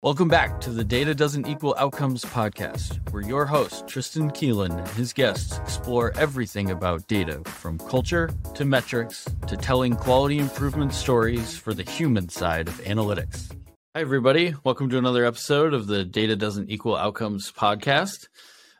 Welcome 0.00 0.28
back 0.28 0.60
to 0.60 0.70
the 0.70 0.84
Data 0.84 1.12
Doesn't 1.12 1.48
Equal 1.48 1.74
Outcomes 1.76 2.24
podcast, 2.24 3.00
where 3.10 3.20
your 3.20 3.44
host, 3.44 3.88
Tristan 3.88 4.30
Keelan, 4.30 4.78
and 4.78 4.86
his 4.90 5.12
guests 5.12 5.58
explore 5.58 6.16
everything 6.16 6.70
about 6.70 7.08
data 7.08 7.42
from 7.46 7.78
culture 7.78 8.30
to 8.54 8.64
metrics 8.64 9.26
to 9.48 9.56
telling 9.56 9.96
quality 9.96 10.38
improvement 10.38 10.94
stories 10.94 11.58
for 11.58 11.74
the 11.74 11.82
human 11.82 12.28
side 12.28 12.68
of 12.68 12.74
analytics. 12.82 13.50
Hi, 13.96 14.02
everybody. 14.02 14.54
Welcome 14.62 14.88
to 14.90 14.98
another 14.98 15.24
episode 15.24 15.74
of 15.74 15.88
the 15.88 16.04
Data 16.04 16.36
Doesn't 16.36 16.70
Equal 16.70 16.94
Outcomes 16.94 17.50
podcast. 17.50 18.28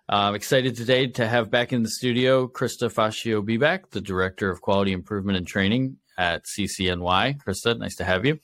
I'm 0.08 0.36
excited 0.36 0.76
today 0.76 1.08
to 1.08 1.26
have 1.26 1.50
back 1.50 1.72
in 1.72 1.82
the 1.82 1.90
studio 1.90 2.46
Christa 2.46 2.94
Foschio 2.94 3.44
Bebak, 3.44 3.90
the 3.90 4.00
Director 4.00 4.52
of 4.52 4.60
Quality 4.60 4.92
Improvement 4.92 5.36
and 5.36 5.48
Training 5.48 5.96
at 6.16 6.44
CCNY. 6.44 7.42
Christa, 7.42 7.76
nice 7.76 7.96
to 7.96 8.04
have 8.04 8.24
you. 8.24 8.38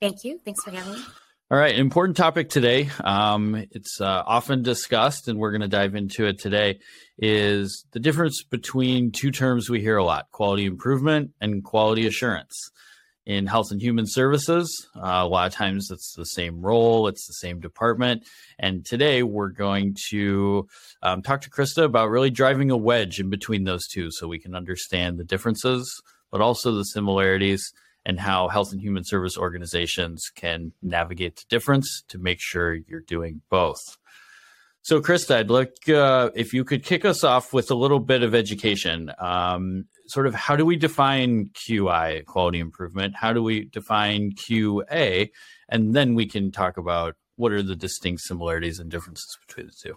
Thank 0.00 0.22
you. 0.22 0.38
Thanks 0.44 0.62
for 0.62 0.70
having 0.70 0.92
me. 0.92 1.00
All 1.52 1.58
right, 1.58 1.76
important 1.76 2.16
topic 2.16 2.48
today. 2.48 2.88
Um, 3.04 3.66
it's 3.72 4.00
uh, 4.00 4.22
often 4.24 4.62
discussed, 4.62 5.28
and 5.28 5.38
we're 5.38 5.50
going 5.50 5.60
to 5.60 5.68
dive 5.68 5.94
into 5.94 6.24
it 6.24 6.38
today. 6.38 6.78
Is 7.18 7.84
the 7.92 8.00
difference 8.00 8.42
between 8.42 9.12
two 9.12 9.30
terms 9.30 9.68
we 9.68 9.82
hear 9.82 9.98
a 9.98 10.04
lot: 10.04 10.30
quality 10.30 10.64
improvement 10.64 11.32
and 11.42 11.62
quality 11.62 12.06
assurance. 12.06 12.54
In 13.26 13.46
health 13.46 13.70
and 13.70 13.82
human 13.82 14.06
services, 14.08 14.88
uh, 14.96 15.20
a 15.22 15.28
lot 15.28 15.46
of 15.46 15.52
times 15.52 15.90
it's 15.90 16.14
the 16.16 16.24
same 16.24 16.62
role, 16.62 17.06
it's 17.06 17.26
the 17.26 17.34
same 17.34 17.60
department. 17.60 18.26
And 18.58 18.82
today 18.86 19.22
we're 19.22 19.50
going 19.50 19.94
to 20.08 20.66
um, 21.02 21.20
talk 21.20 21.42
to 21.42 21.50
Christa 21.50 21.84
about 21.84 22.08
really 22.08 22.30
driving 22.30 22.70
a 22.70 22.78
wedge 22.78 23.20
in 23.20 23.28
between 23.28 23.64
those 23.64 23.86
two 23.88 24.10
so 24.10 24.26
we 24.26 24.38
can 24.38 24.54
understand 24.54 25.18
the 25.18 25.24
differences, 25.24 26.02
but 26.30 26.40
also 26.40 26.72
the 26.72 26.84
similarities 26.84 27.74
and 28.04 28.18
how 28.18 28.48
health 28.48 28.72
and 28.72 28.80
human 28.80 29.04
service 29.04 29.36
organizations 29.36 30.30
can 30.34 30.72
navigate 30.82 31.36
the 31.36 31.44
difference 31.48 32.02
to 32.08 32.18
make 32.18 32.40
sure 32.40 32.74
you're 32.74 33.00
doing 33.00 33.42
both. 33.50 33.96
So, 34.84 35.00
Christa, 35.00 35.36
I'd 35.36 35.50
like 35.50 35.88
uh, 35.88 36.30
if 36.34 36.52
you 36.52 36.64
could 36.64 36.84
kick 36.84 37.04
us 37.04 37.22
off 37.22 37.52
with 37.52 37.70
a 37.70 37.74
little 37.76 38.00
bit 38.00 38.24
of 38.24 38.34
education. 38.34 39.12
Um, 39.18 39.84
sort 40.08 40.26
of 40.26 40.34
how 40.34 40.56
do 40.56 40.66
we 40.66 40.74
define 40.74 41.50
QI, 41.54 42.24
quality 42.26 42.58
improvement? 42.58 43.14
How 43.14 43.32
do 43.32 43.42
we 43.42 43.66
define 43.66 44.32
QA? 44.32 45.30
And 45.68 45.94
then 45.94 46.14
we 46.14 46.26
can 46.26 46.50
talk 46.50 46.76
about 46.78 47.14
what 47.36 47.52
are 47.52 47.62
the 47.62 47.76
distinct 47.76 48.22
similarities 48.22 48.80
and 48.80 48.90
differences 48.90 49.38
between 49.46 49.66
the 49.66 49.72
two. 49.72 49.94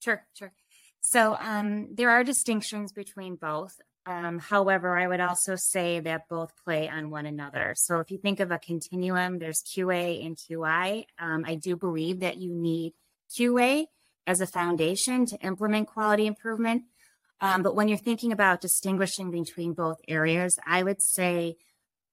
Sure, 0.00 0.26
sure. 0.34 0.52
So, 1.00 1.36
um, 1.38 1.94
there 1.94 2.10
are 2.10 2.24
distinctions 2.24 2.92
between 2.92 3.36
both. 3.36 3.80
Um, 4.06 4.38
however, 4.38 4.98
I 4.98 5.06
would 5.06 5.20
also 5.20 5.56
say 5.56 6.00
that 6.00 6.28
both 6.28 6.52
play 6.62 6.88
on 6.88 7.10
one 7.10 7.24
another. 7.24 7.74
So 7.76 8.00
if 8.00 8.10
you 8.10 8.18
think 8.18 8.38
of 8.38 8.50
a 8.50 8.58
continuum, 8.58 9.38
there's 9.38 9.62
QA 9.62 10.24
and 10.24 10.36
QI. 10.36 11.06
Um, 11.18 11.44
I 11.46 11.54
do 11.54 11.74
believe 11.74 12.20
that 12.20 12.36
you 12.36 12.54
need 12.54 12.92
QA 13.30 13.86
as 14.26 14.40
a 14.40 14.46
foundation 14.46 15.24
to 15.26 15.38
implement 15.38 15.88
quality 15.88 16.26
improvement. 16.26 16.84
Um, 17.40 17.62
but 17.62 17.74
when 17.74 17.88
you're 17.88 17.98
thinking 17.98 18.32
about 18.32 18.60
distinguishing 18.60 19.30
between 19.30 19.72
both 19.72 19.98
areas, 20.06 20.58
I 20.66 20.82
would 20.82 21.02
say 21.02 21.56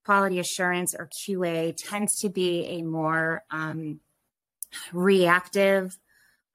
quality 0.05 0.39
assurance 0.39 0.95
or 0.98 1.09
QA 1.09 1.76
tends 1.78 2.17
to 2.20 2.30
be 2.30 2.66
a 2.67 2.83
more 2.83 3.44
um, 3.52 4.00
reactive, 4.94 5.98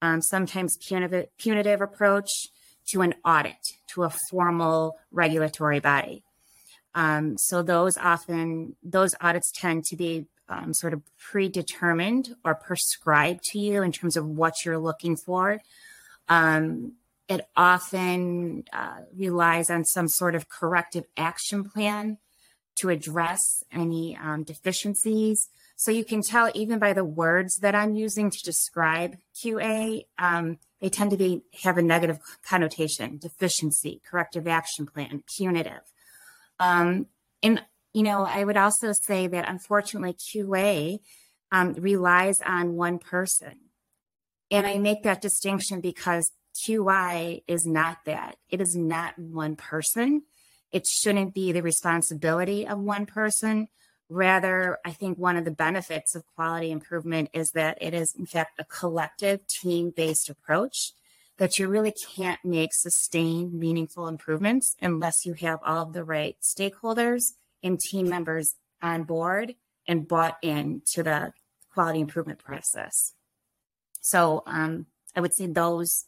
um, 0.03 0.21
sometimes 0.21 0.79
punitive, 0.79 1.27
punitive 1.39 1.81
approach 1.81 2.49
to 2.89 3.03
an 3.03 3.15
audit, 3.25 3.75
to 3.95 4.05
a 4.05 4.11
formal 4.31 4.97
regulatory 5.11 5.81
body. 5.81 6.23
Um, 6.95 7.37
so 7.37 7.63
those 7.63 7.97
often 7.97 8.77
those 8.83 9.15
audits 9.21 9.53
tend 9.53 9.85
to 9.87 9.97
be 9.97 10.27
um, 10.49 10.73
sort 10.73 10.93
of 10.93 11.03
predetermined 11.19 12.37
or 12.45 12.55
prescribed 12.55 13.43
to 13.51 13.59
you 13.59 13.83
in 13.83 13.93
terms 13.93 14.17
of 14.17 14.27
what 14.27 14.65
you're 14.65 14.79
looking 14.79 15.17
for. 15.17 15.61
Um, 16.29 16.93
it 17.29 17.47
often 17.57 18.65
uh, 18.73 19.01
relies 19.15 19.69
on 19.69 19.85
some 19.85 20.09
sort 20.09 20.35
of 20.35 20.49
corrective 20.49 21.05
action 21.17 21.65
plan 21.65 22.19
to 22.77 22.89
address 22.89 23.63
any 23.73 24.17
um, 24.17 24.45
deficiencies. 24.45 25.49
So 25.77 25.91
you 25.91 26.05
can 26.05 26.23
tell 26.23 26.51
even 26.55 26.79
by 26.79 26.93
the 26.93 27.05
words 27.05 27.59
that 27.59 27.75
I'm 27.75 27.95
using 27.95 28.31
to 28.31 28.39
describe 28.45 29.17
QA, 29.35 30.05
um, 30.19 30.59
they 30.81 30.89
tend 30.89 31.11
to 31.11 31.17
be 31.17 31.43
have 31.63 31.79
a 31.79 31.83
negative 31.83 32.19
connotation: 32.47 33.19
deficiency, 33.19 34.01
corrective 34.09 34.47
action 34.47 34.87
plan, 34.87 35.23
punitive. 35.37 35.83
Um, 36.59 37.07
and 37.43 37.63
you 37.93 38.03
know, 38.03 38.25
I 38.25 38.45
would 38.45 38.57
also 38.57 38.93
say 38.93 39.27
that 39.27 39.49
unfortunately, 39.49 40.15
QA 40.15 40.99
um, 41.51 41.75
relies 41.75 42.41
on 42.45 42.75
one 42.75 42.99
person, 42.99 43.61
and 44.51 44.67
I 44.67 44.79
make 44.79 45.03
that 45.03 45.23
distinction 45.23 45.81
because 45.81 46.33
QI 46.57 47.43
is 47.47 47.67
not 47.67 47.99
that. 48.07 48.37
It 48.49 48.61
is 48.61 48.75
not 48.77 49.19
one 49.19 49.57
person. 49.57 50.23
It 50.73 50.87
shouldn't 50.87 51.35
be 51.35 51.53
the 51.53 51.63
responsibility 51.63 52.67
of 52.67 52.79
one 52.79 53.07
person. 53.07 53.69
Rather, 54.09 54.79
I 54.85 54.93
think 54.93 55.19
one 55.19 55.37
of 55.37 55.45
the 55.45 55.51
benefits 55.51 56.15
of 56.15 56.25
quality 56.35 56.71
improvement 56.71 57.31
is 57.33 57.51
that 57.53 57.79
it 57.81 57.93
is, 57.93 58.15
in 58.15 58.27
fact, 58.27 58.61
a 58.61 58.65
collective 58.65 59.47
team 59.47 59.93
based 59.95 60.29
approach 60.29 60.93
that 61.39 61.59
you 61.59 61.69
really 61.69 61.93
can't 61.93 62.43
make 62.45 62.73
sustained, 62.73 63.53
meaningful 63.53 64.09
improvements 64.09 64.77
unless 64.81 65.27
you 65.27 65.35
have 65.35 65.59
all 65.65 65.83
of 65.83 65.93
the 65.93 66.05
right 66.05 66.37
stakeholders 66.41 67.33
and 67.63 67.81
team 67.81 68.09
members 68.09 68.55
on 68.81 69.03
board 69.03 69.55
and 69.87 70.09
bought 70.09 70.37
in 70.41 70.83
to 70.93 71.03
the 71.03 71.33
quality 71.73 72.01
improvement 72.01 72.39
process. 72.39 73.13
So 74.01 74.43
um, 74.47 74.87
I 75.15 75.21
would 75.21 75.35
say 75.35 75.47
those 75.47 76.07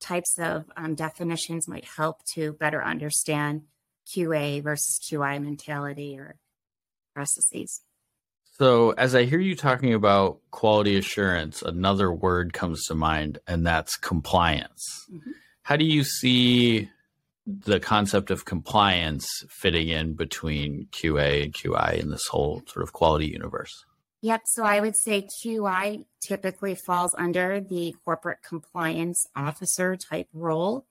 types 0.00 0.38
of 0.38 0.64
um, 0.76 0.94
definitions 0.94 1.68
might 1.68 1.84
help 1.84 2.24
to 2.24 2.52
better 2.54 2.82
understand 2.82 3.62
QA 4.06 4.62
versus 4.62 4.98
QI 4.98 5.42
mentality 5.42 6.18
or 6.18 6.36
processes. 7.20 7.82
So, 8.58 8.90
as 8.92 9.14
I 9.14 9.24
hear 9.24 9.40
you 9.40 9.54
talking 9.54 9.94
about 9.94 10.38
quality 10.50 10.96
assurance, 10.96 11.62
another 11.62 12.12
word 12.12 12.52
comes 12.52 12.84
to 12.86 12.94
mind, 12.94 13.38
and 13.46 13.66
that's 13.66 13.96
compliance. 13.96 14.82
Mm-hmm. 15.10 15.30
How 15.62 15.76
do 15.76 15.84
you 15.84 16.04
see 16.04 16.90
the 17.46 17.80
concept 17.80 18.30
of 18.30 18.44
compliance 18.44 19.26
fitting 19.48 19.88
in 19.88 20.14
between 20.14 20.88
QA 20.92 21.44
and 21.44 21.54
QI 21.54 22.00
in 22.00 22.10
this 22.10 22.26
whole 22.26 22.62
sort 22.66 22.82
of 22.82 22.92
quality 22.92 23.26
universe? 23.26 23.72
Yep. 24.22 24.42
So 24.46 24.64
I 24.64 24.80
would 24.80 24.96
say 24.96 25.26
QI 25.42 26.04
typically 26.26 26.74
falls 26.74 27.14
under 27.16 27.60
the 27.60 27.94
corporate 28.04 28.38
compliance 28.46 29.24
officer 29.34 29.96
type 29.96 30.28
role. 30.34 30.86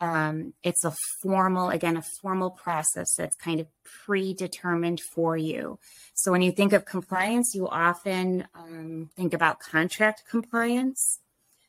Um, 0.00 0.52
it's 0.62 0.84
a 0.84 0.94
formal, 1.22 1.70
again, 1.70 1.96
a 1.96 2.04
formal 2.20 2.50
process 2.50 3.14
that's 3.16 3.36
kind 3.36 3.60
of 3.60 3.66
predetermined 4.04 5.00
for 5.00 5.36
you. 5.36 5.78
So 6.14 6.32
when 6.32 6.42
you 6.42 6.52
think 6.52 6.72
of 6.72 6.84
compliance, 6.84 7.52
you 7.54 7.66
often 7.68 8.46
um, 8.54 9.10
think 9.16 9.32
about 9.32 9.60
contract 9.60 10.24
compliance. 10.28 11.20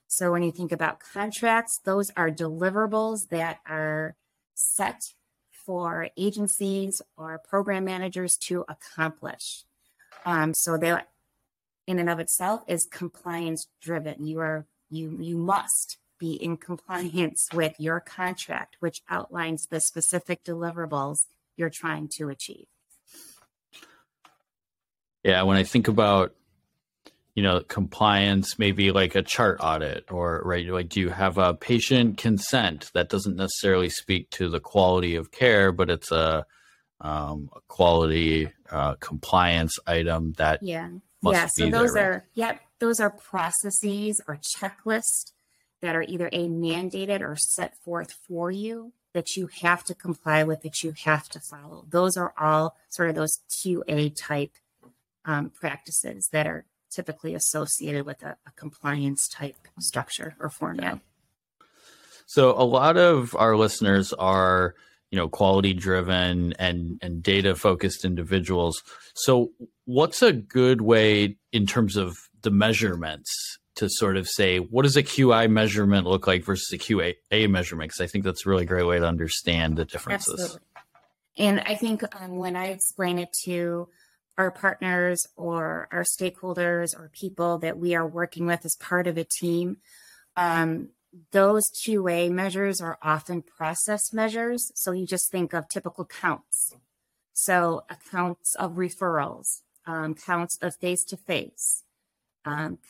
So 0.08 0.32
when 0.32 0.44
you 0.44 0.52
think 0.52 0.72
about 0.72 1.00
contracts, 1.00 1.80
those 1.84 2.12
are 2.18 2.30
deliverables 2.30 3.30
that 3.30 3.60
are 3.66 4.16
set 4.54 5.02
for 5.66 6.10
agencies 6.18 7.02
or 7.18 7.38
program 7.38 7.86
managers 7.86 8.38
to 8.48 8.66
accomplish. 8.70 9.64
Um, 10.26 10.54
so 10.54 10.78
that 10.78 11.10
in 11.86 12.00
and 12.00 12.10
of 12.10 12.20
itself 12.20 12.62
is 12.68 12.88
compliance 12.90 13.68
driven. 13.82 14.26
You 14.26 14.40
are 14.40 14.66
you 14.90 15.18
you 15.22 15.38
must 15.38 15.98
be 16.18 16.34
in 16.34 16.58
compliance 16.58 17.48
with 17.54 17.76
your 17.80 18.00
contract, 18.00 18.78
which 18.80 19.02
outlines 19.10 19.68
the 19.68 19.82
specific 19.82 20.44
deliverables 20.44 21.26
you're 21.56 21.70
trying 21.70 22.10
to 22.18 22.30
achieve. 22.30 22.68
Yeah, 25.24 25.44
when 25.44 25.58
I 25.58 25.64
think 25.64 25.88
about 25.88 26.34
you 27.38 27.44
know 27.44 27.62
compliance 27.62 28.58
maybe 28.58 28.92
like 28.92 29.14
a 29.14 29.22
chart 29.22 29.60
audit 29.62 30.12
or 30.12 30.42
right 30.44 30.66
like 30.66 30.90
do 30.90 31.00
you 31.00 31.10
have 31.10 31.38
a 31.38 31.54
patient 31.54 32.18
consent 32.18 32.90
that 32.96 33.10
doesn't 33.10 33.36
necessarily 33.36 33.90
speak 33.90 34.28
to 34.32 34.50
the 34.50 34.60
quality 34.60 35.16
of 35.16 35.30
care 35.30 35.72
but 35.72 35.88
it's 35.92 36.12
a, 36.12 36.44
um, 37.00 37.52
a 37.56 37.60
quality 37.68 38.52
uh, 38.72 38.96
compliance 38.96 39.78
item 39.86 40.34
that 40.38 40.64
yeah 40.64 40.90
yeah 41.22 41.46
so 41.46 41.70
those 41.70 41.94
there, 41.94 42.10
are 42.10 42.14
right? 42.14 42.22
yeah 42.34 42.58
those 42.80 43.00
are 43.00 43.12
processes 43.12 44.20
or 44.28 44.40
checklists 44.58 45.32
that 45.82 45.96
are 45.96 46.04
either 46.04 46.30
a 46.32 46.48
mandated 46.48 47.22
or 47.22 47.36
set 47.36 47.76
forth 47.78 48.14
for 48.28 48.52
you 48.52 48.94
that 49.14 49.36
you 49.36 49.48
have 49.62 49.84
to 49.84 49.96
comply 49.96 50.44
with, 50.44 50.62
that 50.62 50.84
you 50.84 50.94
have 51.04 51.28
to 51.30 51.40
follow. 51.40 51.86
Those 51.90 52.18
are 52.18 52.34
all 52.38 52.76
sort 52.90 53.10
of 53.10 53.16
those 53.16 53.40
QA 53.50 54.14
type 54.16 54.52
um, 55.26 55.50
practices 55.50 56.30
that 56.32 56.48
are 56.48 56.66
typically 56.92 57.34
associated 57.34 58.06
with 58.06 58.24
a, 58.24 58.38
a 58.46 58.52
compliance 58.56 59.28
type 59.28 59.56
structure 59.80 60.36
or 60.40 60.50
format. 60.50 61.00
Yeah. 61.60 61.66
So 62.26 62.52
a 62.52 62.64
lot 62.64 62.98
of 62.98 63.36
our 63.36 63.56
listeners 63.56 64.14
are, 64.14 64.76
you 65.12 65.18
know, 65.18 65.30
quality 65.30 65.74
driven 65.74 66.54
and 66.60 67.00
and 67.02 67.24
data 67.24 67.56
focused 67.56 68.04
individuals. 68.04 68.84
So 69.16 69.52
what's 69.86 70.22
a 70.22 70.34
good 70.34 70.82
way 70.82 71.38
in 71.52 71.66
terms 71.66 71.96
of 71.96 72.18
the 72.42 72.52
measurements 72.52 73.58
to 73.78 73.90
sort 73.90 74.18
of 74.18 74.28
say 74.28 74.60
what 74.60 74.84
does 74.84 74.98
a 74.98 75.04
QI 75.04 75.50
measurement 75.50 76.08
look 76.08 76.28
like 76.28 76.44
versus 76.44 76.72
a 76.74 76.78
QA 76.78 77.16
measurement? 77.50 77.90
Because 77.90 78.02
I 78.02 78.08
think 78.08 78.24
that's 78.24 78.46
a 78.46 78.50
really 78.50 78.66
great 78.66 78.86
way 78.86 79.00
to 79.00 79.06
understand 79.06 79.78
the 79.78 79.86
differences. 79.86 80.40
Absolutely. 80.40 80.68
And 81.38 81.60
I 81.62 81.76
think 81.76 82.04
um, 82.20 82.38
when 82.38 82.56
I 82.56 82.68
explain 82.68 83.20
it 83.20 83.30
to 83.46 83.88
our 84.38 84.52
partners 84.52 85.26
or 85.36 85.88
our 85.92 86.04
stakeholders 86.04 86.96
or 86.96 87.10
people 87.14 87.60
that 87.60 87.78
we 87.78 87.96
are 87.96 88.08
working 88.08 88.46
with 88.46 88.66
as 88.66 88.76
part 88.80 89.08
of 89.08 89.18
a 89.18 89.24
team, 89.24 89.78
um, 90.36 90.90
those 91.32 91.70
QA 91.86 92.30
measures 92.32 92.82
are 92.82 92.98
often 93.02 93.42
process 93.42 94.14
measures. 94.14 94.72
So 94.76 94.92
you 94.92 95.06
just 95.06 95.32
think 95.32 95.54
of 95.54 95.70
typical 95.70 96.06
counts. 96.06 96.76
So 97.34 97.84
accounts 97.90 98.56
of 98.56 98.74
referrals, 98.74 99.62
um, 99.86 100.16
counts 100.16 100.58
of 100.62 100.76
face 100.76 101.04
to 101.06 101.18
face, 101.18 101.84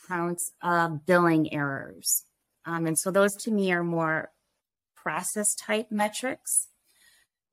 counts 0.07 0.51
of 0.61 1.05
billing 1.05 1.53
errors. 1.53 2.23
Um, 2.65 2.85
and 2.85 2.97
so 2.97 3.11
those 3.11 3.33
to 3.43 3.51
me 3.51 3.71
are 3.71 3.83
more 3.83 4.31
process 4.95 5.55
type 5.55 5.87
metrics 5.91 6.67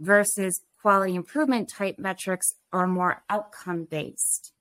versus 0.01 0.61
quality 0.81 1.15
improvement 1.15 1.69
type 1.69 1.99
metrics 1.99 2.55
are 2.73 2.87
more 2.87 3.23
outcome 3.31 3.85
based. 3.85 4.53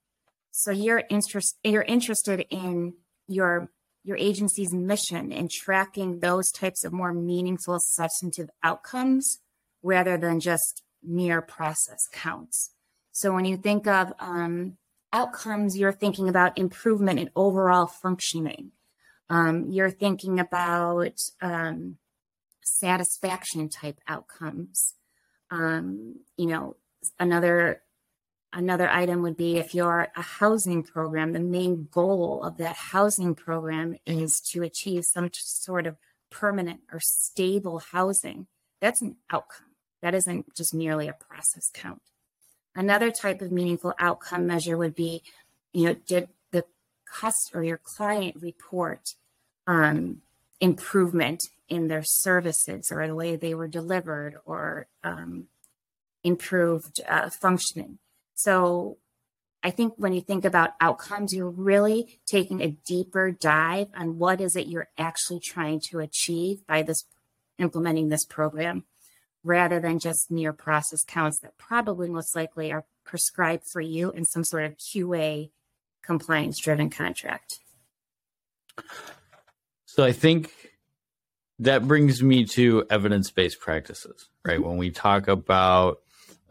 So 0.50 0.70
you're 0.70 1.02
interest, 1.10 1.58
you're 1.64 1.82
interested 1.82 2.46
in 2.50 2.94
your 3.26 3.68
your 4.04 4.16
agency's 4.18 4.72
mission 4.72 5.32
in 5.32 5.48
tracking 5.50 6.20
those 6.20 6.50
types 6.50 6.84
of 6.84 6.92
more 6.92 7.12
meaningful 7.12 7.78
substantive 7.80 8.50
outcomes 8.62 9.38
rather 9.82 10.18
than 10.18 10.40
just 10.40 10.82
mere 11.02 11.40
process 11.40 12.06
counts. 12.12 12.70
So 13.12 13.32
when 13.32 13.46
you 13.46 13.56
think 13.56 13.86
of 13.86 14.12
um, 14.18 14.76
outcomes, 15.14 15.78
you're 15.78 15.92
thinking 15.92 16.28
about 16.28 16.58
improvement 16.58 17.18
in 17.18 17.30
overall 17.34 17.86
functioning. 17.86 18.72
Um, 19.30 19.70
you're 19.70 19.90
thinking 19.90 20.38
about 20.38 21.18
um, 21.40 21.96
satisfaction 22.62 23.70
type 23.70 24.00
outcomes. 24.06 24.94
Um, 25.50 26.16
you 26.36 26.46
know, 26.46 26.76
another 27.18 27.80
Another 28.56 28.88
item 28.88 29.22
would 29.22 29.36
be 29.36 29.56
if 29.56 29.74
you're 29.74 30.12
a 30.16 30.22
housing 30.22 30.84
program, 30.84 31.32
the 31.32 31.40
main 31.40 31.88
goal 31.90 32.44
of 32.44 32.56
that 32.58 32.76
housing 32.76 33.34
program 33.34 33.96
is 34.06 34.40
to 34.52 34.62
achieve 34.62 35.02
some 35.04 35.28
sort 35.32 35.88
of 35.88 35.96
permanent 36.30 36.80
or 36.92 37.00
stable 37.02 37.80
housing. 37.80 38.46
That's 38.80 39.02
an 39.02 39.16
outcome. 39.28 39.72
That 40.02 40.14
isn't 40.14 40.54
just 40.54 40.72
merely 40.72 41.08
a 41.08 41.14
process 41.14 41.68
count. 41.74 42.02
Another 42.76 43.10
type 43.10 43.40
of 43.40 43.52
meaningful 43.52 43.94
outcome 43.98 44.46
measure 44.46 44.76
would 44.76 44.94
be, 44.94 45.22
you 45.72 45.86
know, 45.86 45.94
did 46.06 46.28
the 46.50 46.64
customer 47.06 47.60
or 47.60 47.64
your 47.64 47.78
client 47.78 48.36
report 48.40 49.14
um, 49.66 50.22
improvement 50.60 51.40
in 51.68 51.88
their 51.88 52.02
services 52.02 52.90
or 52.90 53.06
the 53.06 53.14
way 53.14 53.36
they 53.36 53.54
were 53.54 53.68
delivered 53.68 54.36
or 54.44 54.86
um, 55.04 55.44
improved 56.24 57.00
uh, 57.08 57.30
functioning? 57.30 57.98
So 58.34 58.98
I 59.62 59.70
think 59.70 59.94
when 59.96 60.12
you 60.12 60.20
think 60.20 60.44
about 60.44 60.74
outcomes, 60.80 61.32
you're 61.32 61.48
really 61.48 62.18
taking 62.26 62.60
a 62.60 62.76
deeper 62.86 63.30
dive 63.30 63.88
on 63.96 64.18
what 64.18 64.40
is 64.40 64.56
it 64.56 64.66
you're 64.66 64.88
actually 64.98 65.40
trying 65.40 65.80
to 65.90 66.00
achieve 66.00 66.66
by 66.66 66.82
this 66.82 67.04
implementing 67.58 68.08
this 68.08 68.24
program 68.24 68.84
rather 69.44 69.78
than 69.78 69.98
just 69.98 70.30
mere 70.30 70.52
process 70.52 71.04
counts 71.06 71.38
that 71.40 71.56
probably 71.58 72.08
most 72.08 72.34
likely 72.34 72.72
are 72.72 72.84
prescribed 73.04 73.64
for 73.70 73.80
you 73.80 74.10
in 74.10 74.24
some 74.24 74.42
sort 74.42 74.64
of 74.64 74.76
QA 74.76 75.50
compliance 76.02 76.58
driven 76.60 76.90
contract. 76.90 77.60
So 79.84 80.02
I 80.02 80.12
think 80.12 80.50
that 81.60 81.86
brings 81.86 82.22
me 82.22 82.44
to 82.46 82.84
evidence 82.90 83.30
based 83.30 83.60
practices, 83.60 84.28
right? 84.44 84.62
When 84.62 84.76
we 84.76 84.90
talk 84.90 85.28
about 85.28 85.98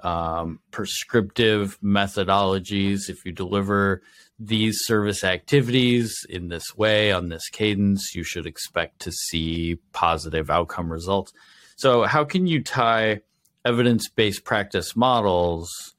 um, 0.04 0.60
prescriptive 0.72 1.80
methodologies. 1.82 3.10
If 3.10 3.26
you 3.26 3.32
deliver 3.32 4.02
these 4.38 4.80
service 4.84 5.24
activities 5.24 6.26
in 6.30 6.50
this 6.50 6.76
way, 6.76 7.12
on 7.12 7.30
this 7.30 7.50
cadence, 7.50 8.14
you 8.14 8.24
should 8.24 8.46
expect 8.46 9.00
to 9.02 9.12
see 9.12 9.78
positive 9.94 10.50
outcome 10.50 10.92
results. 10.92 11.32
So, 11.76 12.04
how 12.04 12.24
can 12.24 12.48
you 12.48 12.62
tie 12.62 13.22
evidence 13.66 14.10
based 14.10 14.44
practice 14.44 14.96
models? 14.96 15.96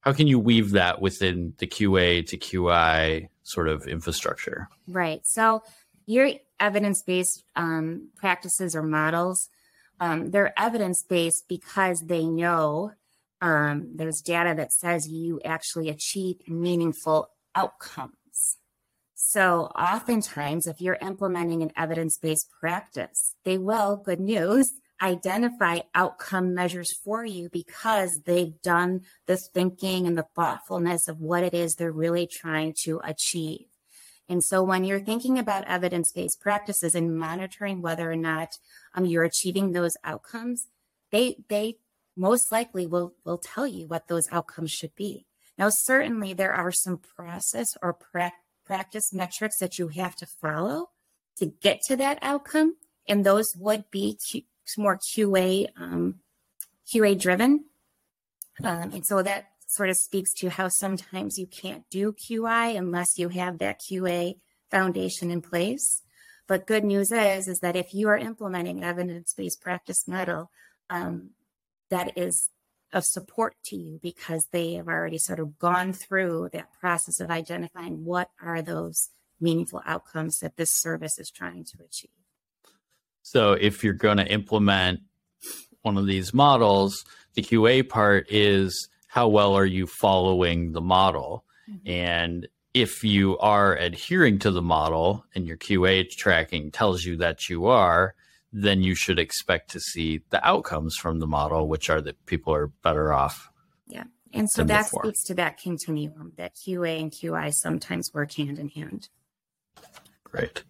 How 0.00 0.12
can 0.12 0.26
you 0.26 0.38
weave 0.38 0.70
that 0.72 1.00
within 1.00 1.54
the 1.58 1.66
QA 1.66 2.26
to 2.28 2.36
QI 2.36 3.28
sort 3.42 3.68
of 3.68 3.86
infrastructure? 3.86 4.68
Right. 4.86 5.20
So, 5.24 5.62
your 6.06 6.30
evidence 6.60 7.02
based 7.02 7.42
um, 7.56 8.08
practices 8.16 8.76
or 8.76 8.82
models, 8.82 9.48
um, 10.00 10.30
they're 10.30 10.58
evidence 10.58 11.02
based 11.08 11.44
because 11.48 12.04
they 12.06 12.24
know 12.24 12.92
um, 13.40 13.90
there's 13.94 14.20
data 14.20 14.54
that 14.56 14.72
says 14.72 15.08
you 15.08 15.40
actually 15.44 15.88
achieve 15.88 16.36
meaningful 16.48 17.30
outcomes. 17.54 18.12
So, 19.14 19.72
oftentimes, 19.76 20.66
if 20.66 20.80
you're 20.80 20.98
implementing 21.00 21.62
an 21.62 21.72
evidence 21.76 22.18
based 22.18 22.48
practice, 22.60 23.34
they 23.44 23.58
will, 23.58 23.96
good 23.96 24.20
news, 24.20 24.70
identify 25.02 25.80
outcome 25.94 26.54
measures 26.54 26.92
for 27.04 27.24
you 27.24 27.48
because 27.50 28.22
they've 28.24 28.60
done 28.62 29.02
the 29.26 29.36
thinking 29.36 30.06
and 30.06 30.16
the 30.16 30.26
thoughtfulness 30.34 31.08
of 31.08 31.20
what 31.20 31.42
it 31.42 31.54
is 31.54 31.74
they're 31.74 31.92
really 31.92 32.26
trying 32.26 32.74
to 32.84 33.00
achieve. 33.04 33.66
And 34.28 34.42
so, 34.42 34.62
when 34.62 34.84
you're 34.84 35.00
thinking 35.00 35.38
about 35.38 35.64
evidence 35.66 36.10
based 36.12 36.40
practices 36.40 36.94
and 36.94 37.16
monitoring 37.16 37.80
whether 37.80 38.10
or 38.10 38.16
not 38.16 38.48
um, 38.94 39.04
you're 39.04 39.22
achieving 39.22 39.72
those 39.72 39.92
outcomes, 40.02 40.66
they, 41.12 41.36
they 41.48 41.76
most 42.16 42.50
likely 42.50 42.86
will 42.86 43.14
will 43.24 43.38
tell 43.38 43.66
you 43.66 43.86
what 43.86 44.08
those 44.08 44.26
outcomes 44.32 44.72
should 44.72 44.94
be. 44.96 45.26
Now, 45.58 45.68
certainly 45.70 46.34
there 46.34 46.52
are 46.52 46.72
some 46.72 46.98
process 46.98 47.68
or 47.82 47.92
pra- 47.92 48.32
practice 48.64 49.12
metrics 49.12 49.58
that 49.58 49.78
you 49.78 49.88
have 49.88 50.16
to 50.16 50.26
follow 50.26 50.90
to 51.38 51.46
get 51.46 51.80
to 51.86 51.96
that 51.96 52.18
outcome, 52.20 52.76
and 53.08 53.24
those 53.24 53.46
would 53.56 53.90
be 53.90 54.18
more 54.76 54.98
QA 54.98 55.66
um, 55.76 56.16
QA 56.92 57.18
driven. 57.18 57.64
Um, 58.62 58.92
and 58.92 59.06
so 59.06 59.22
that 59.22 59.46
sort 59.66 59.90
of 59.90 59.96
speaks 59.96 60.32
to 60.34 60.48
how 60.48 60.68
sometimes 60.68 61.38
you 61.38 61.46
can't 61.46 61.84
do 61.90 62.12
QI 62.12 62.76
unless 62.76 63.18
you 63.18 63.28
have 63.28 63.58
that 63.58 63.80
QA 63.80 64.36
foundation 64.70 65.30
in 65.30 65.42
place. 65.42 66.02
But 66.46 66.66
good 66.66 66.84
news 66.84 67.10
is, 67.10 67.48
is 67.48 67.58
that 67.60 67.76
if 67.76 67.92
you 67.92 68.08
are 68.08 68.16
implementing 68.16 68.84
evidence-based 68.84 69.60
practice 69.60 70.06
model, 70.06 70.50
um, 70.88 71.30
that 71.90 72.16
is 72.16 72.50
of 72.92 73.04
support 73.04 73.54
to 73.64 73.76
you 73.76 73.98
because 74.00 74.46
they 74.52 74.74
have 74.74 74.86
already 74.86 75.18
sort 75.18 75.40
of 75.40 75.58
gone 75.58 75.92
through 75.92 76.48
that 76.52 76.72
process 76.80 77.20
of 77.20 77.30
identifying 77.30 78.04
what 78.04 78.30
are 78.40 78.62
those 78.62 79.10
meaningful 79.40 79.82
outcomes 79.84 80.38
that 80.38 80.56
this 80.56 80.70
service 80.70 81.18
is 81.18 81.30
trying 81.30 81.64
to 81.64 81.78
achieve. 81.84 82.10
So 83.26 83.54
if 83.54 83.82
you're 83.82 83.92
going 83.92 84.18
to 84.18 84.26
implement 84.32 85.00
one 85.82 85.98
of 85.98 86.06
these 86.06 86.32
models, 86.32 87.04
the 87.34 87.42
QA 87.42 87.86
part 87.86 88.28
is 88.30 88.88
how 89.08 89.26
well 89.26 89.56
are 89.56 89.66
you 89.66 89.88
following 89.88 90.70
the 90.70 90.80
model? 90.80 91.44
Mm-hmm. 91.68 91.90
And 91.90 92.48
if 92.72 93.02
you 93.02 93.36
are 93.38 93.74
adhering 93.74 94.38
to 94.38 94.52
the 94.52 94.62
model 94.62 95.24
and 95.34 95.44
your 95.44 95.56
QA 95.56 96.08
tracking 96.08 96.70
tells 96.70 97.02
you 97.02 97.16
that 97.16 97.48
you 97.48 97.66
are, 97.66 98.14
then 98.52 98.84
you 98.84 98.94
should 98.94 99.18
expect 99.18 99.72
to 99.72 99.80
see 99.80 100.20
the 100.30 100.46
outcomes 100.46 100.94
from 100.94 101.18
the 101.18 101.26
model, 101.26 101.66
which 101.66 101.90
are 101.90 102.00
that 102.02 102.24
people 102.26 102.54
are 102.54 102.68
better 102.84 103.12
off. 103.12 103.50
Yeah. 103.88 104.04
And 104.32 104.48
so 104.48 104.62
that 104.62 104.84
before. 104.84 105.02
speaks 105.02 105.24
to 105.24 105.34
that 105.34 105.58
continuum 105.58 106.32
that 106.36 106.52
QA 106.54 107.00
and 107.00 107.10
QI 107.10 107.52
sometimes 107.52 108.08
work 108.14 108.34
hand 108.34 108.60
in 108.60 108.68
hand. 108.68 109.08
Great. 110.22 110.62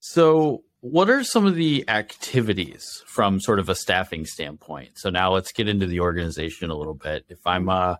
So, 0.00 0.63
what 0.84 1.08
are 1.08 1.24
some 1.24 1.46
of 1.46 1.54
the 1.54 1.88
activities 1.88 3.02
from 3.06 3.40
sort 3.40 3.58
of 3.58 3.70
a 3.70 3.74
staffing 3.74 4.26
standpoint? 4.26 4.98
So, 4.98 5.08
now 5.08 5.32
let's 5.32 5.50
get 5.50 5.66
into 5.66 5.86
the 5.86 6.00
organization 6.00 6.68
a 6.68 6.74
little 6.74 6.92
bit. 6.92 7.24
If 7.30 7.38
I'm 7.46 7.70
uh, 7.70 7.96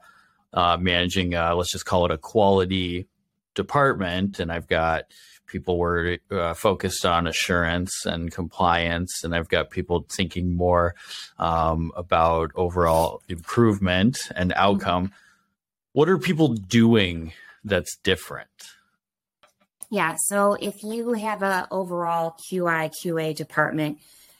uh, 0.53 0.77
managing, 0.79 1.35
uh, 1.35 1.55
let's 1.55 1.73
just 1.73 1.87
call 1.87 2.05
it 2.05 2.11
a 2.11 2.19
quality 2.19 3.07
department, 3.55 4.39
and 4.39 4.53
I've 4.53 4.69
got 4.69 5.05
people 5.47 5.79
were 5.79 6.19
uh, 6.31 6.53
focused 6.53 7.07
on 7.07 7.27
assurance 7.27 8.05
and 8.05 8.31
compliance, 8.31 9.25
and 9.25 9.35
I've 9.35 9.49
got 9.49 9.71
people 9.71 10.05
thinking 10.11 10.55
more 10.55 10.95
um, 11.39 11.91
about 11.97 12.51
overall 12.55 13.23
improvement 13.31 14.31
and 14.37 14.53
outcome. 14.57 15.11
What 15.93 16.11
are 16.11 16.19
people 16.19 16.49
doing 16.49 17.33
that's 17.65 17.97
different? 17.97 18.51
Yeah, 19.91 20.17
so 20.19 20.55
if 20.55 20.83
you 20.83 21.13
have 21.13 21.43
a 21.43 21.69
overall 21.71 22.37
QI 22.51 22.91
QA 23.05 23.35
department, 23.35 23.99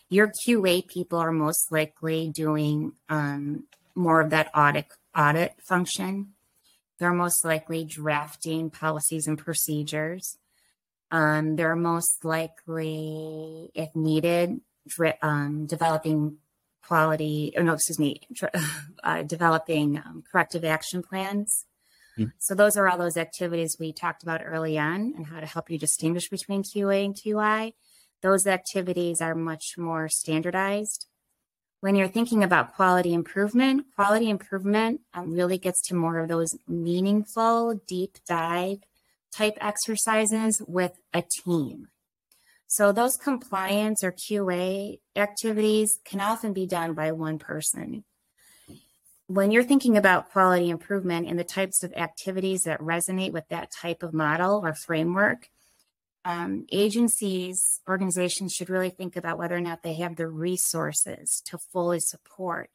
your 0.09 0.33
QA 0.47 0.87
people 0.87 1.19
are 1.19 1.33
most 1.33 1.71
likely 1.71 2.31
doing 2.31 2.93
um, 3.09 3.65
more 3.95 4.21
of 4.21 4.31
that 4.31 4.51
audit 4.55 4.87
audit 5.17 5.55
function 5.69 6.35
They're 6.99 7.13
most 7.13 7.45
likely 7.45 7.85
drafting 7.85 8.71
policies 8.71 9.27
and 9.27 9.39
procedures. 9.39 10.39
Um, 11.11 11.57
they're 11.57 11.77
most 11.77 12.25
likely, 12.25 13.71
if 13.75 13.95
needed, 13.95 14.61
um, 15.23 15.67
developing 15.67 16.39
quality, 16.87 17.53
or 17.57 17.63
no, 17.63 17.75
excuse 17.75 17.99
me, 17.99 18.21
uh, 19.05 19.23
developing 19.23 19.99
um, 19.99 20.23
corrective 20.31 20.65
action 20.65 21.03
plans. 21.03 21.67
Mm. 22.19 22.33
So 22.39 22.55
those 22.55 22.77
are 22.77 22.89
all 22.89 22.99
those 22.99 23.17
activities 23.17 23.77
we 23.79 23.93
talked 23.93 24.23
about 24.23 24.43
early 24.45 24.79
on 24.79 25.15
and 25.17 25.27
how 25.27 25.41
to 25.41 25.47
help 25.47 25.71
you 25.71 25.79
distinguish 25.79 26.29
between 26.29 26.63
QA 26.63 27.05
and 27.05 27.15
QI. 27.15 27.75
Those 28.23 28.47
activities 28.47 29.21
are 29.21 29.35
much 29.35 29.77
more 29.77 30.09
standardized. 30.09 31.07
When 31.81 31.97
you're 31.97 32.09
thinking 32.09 32.43
about 32.43 32.75
quality 32.75 33.13
improvement, 33.13 33.87
quality 33.95 34.31
improvement 34.31 35.03
um, 35.13 35.33
really 35.33 35.59
gets 35.59 35.83
to 35.89 35.95
more 35.95 36.19
of 36.19 36.29
those 36.29 36.57
meaningful, 36.67 37.81
deep 37.87 38.17
dive 38.27 38.79
type 39.31 39.59
exercises 39.61 40.63
with 40.67 40.93
a 41.13 41.23
team. 41.23 41.89
So 42.67 42.93
those 42.93 43.17
compliance 43.17 44.03
or 44.03 44.13
QA 44.13 44.99
activities 45.15 45.99
can 46.05 46.21
often 46.21 46.53
be 46.53 46.67
done 46.67 46.95
by 46.95 47.13
one 47.13 47.39
person. 47.39 48.05
When 49.27 49.51
you're 49.51 49.65
thinking 49.65 49.97
about 49.97 50.31
quality 50.31 50.69
improvement 50.69 51.29
and 51.29 51.39
the 51.39 51.45
types 51.45 51.83
of 51.83 51.93
activities 51.95 52.65
that 52.65 52.81
resonate 52.81 53.33
with 53.33 53.49
that 53.49 53.71
type 53.71 54.03
of 54.03 54.13
model 54.13 54.61
or 54.63 54.75
framework, 54.75 55.49
um, 56.27 56.67
agencies, 56.73 57.81
organizations 57.89 58.53
should 58.53 58.71
really 58.71 58.91
think 58.91 59.17
about 59.17 59.39
whether 59.39 59.57
or 59.57 59.61
not 59.61 59.83
they 59.83 59.95
have 59.95 60.17
the 60.17 60.27
resources 60.27 61.43
to 61.47 61.59
fully 61.59 62.01
support 62.01 62.71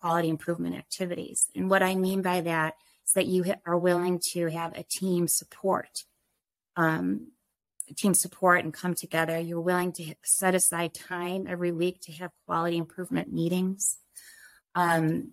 quality 0.00 0.28
improvement 0.28 0.74
activities. 0.74 1.48
And 1.54 1.68
what 1.68 1.82
I 1.82 1.94
mean 1.94 2.22
by 2.22 2.40
that 2.42 2.74
is 3.06 3.12
that 3.12 3.26
you 3.26 3.54
are 3.66 3.78
willing 3.78 4.20
to 4.32 4.48
have 4.48 4.76
a 4.76 4.82
team 4.82 5.28
support, 5.28 6.04
um, 6.76 7.28
team 7.96 8.14
support 8.14 8.64
and 8.64 8.72
come 8.72 8.94
together. 8.94 9.38
You're 9.38 9.60
willing 9.60 9.92
to 9.92 10.14
set 10.22 10.54
aside 10.54 10.94
time 10.94 11.46
every 11.46 11.72
week 11.72 12.00
to 12.02 12.12
have 12.12 12.30
quality 12.46 12.76
improvement 12.78 13.32
meetings. 13.32 13.98
Um, 14.74 15.32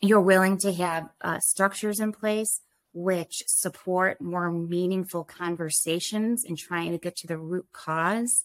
you're 0.00 0.20
willing 0.20 0.58
to 0.58 0.72
have 0.72 1.08
uh, 1.20 1.40
structures 1.40 2.00
in 2.00 2.12
place 2.12 2.60
which 2.94 3.44
support 3.46 4.20
more 4.20 4.50
meaningful 4.50 5.22
conversations 5.22 6.44
and 6.44 6.58
trying 6.58 6.90
to 6.90 6.98
get 6.98 7.16
to 7.16 7.26
the 7.26 7.38
root 7.38 7.66
cause. 7.72 8.44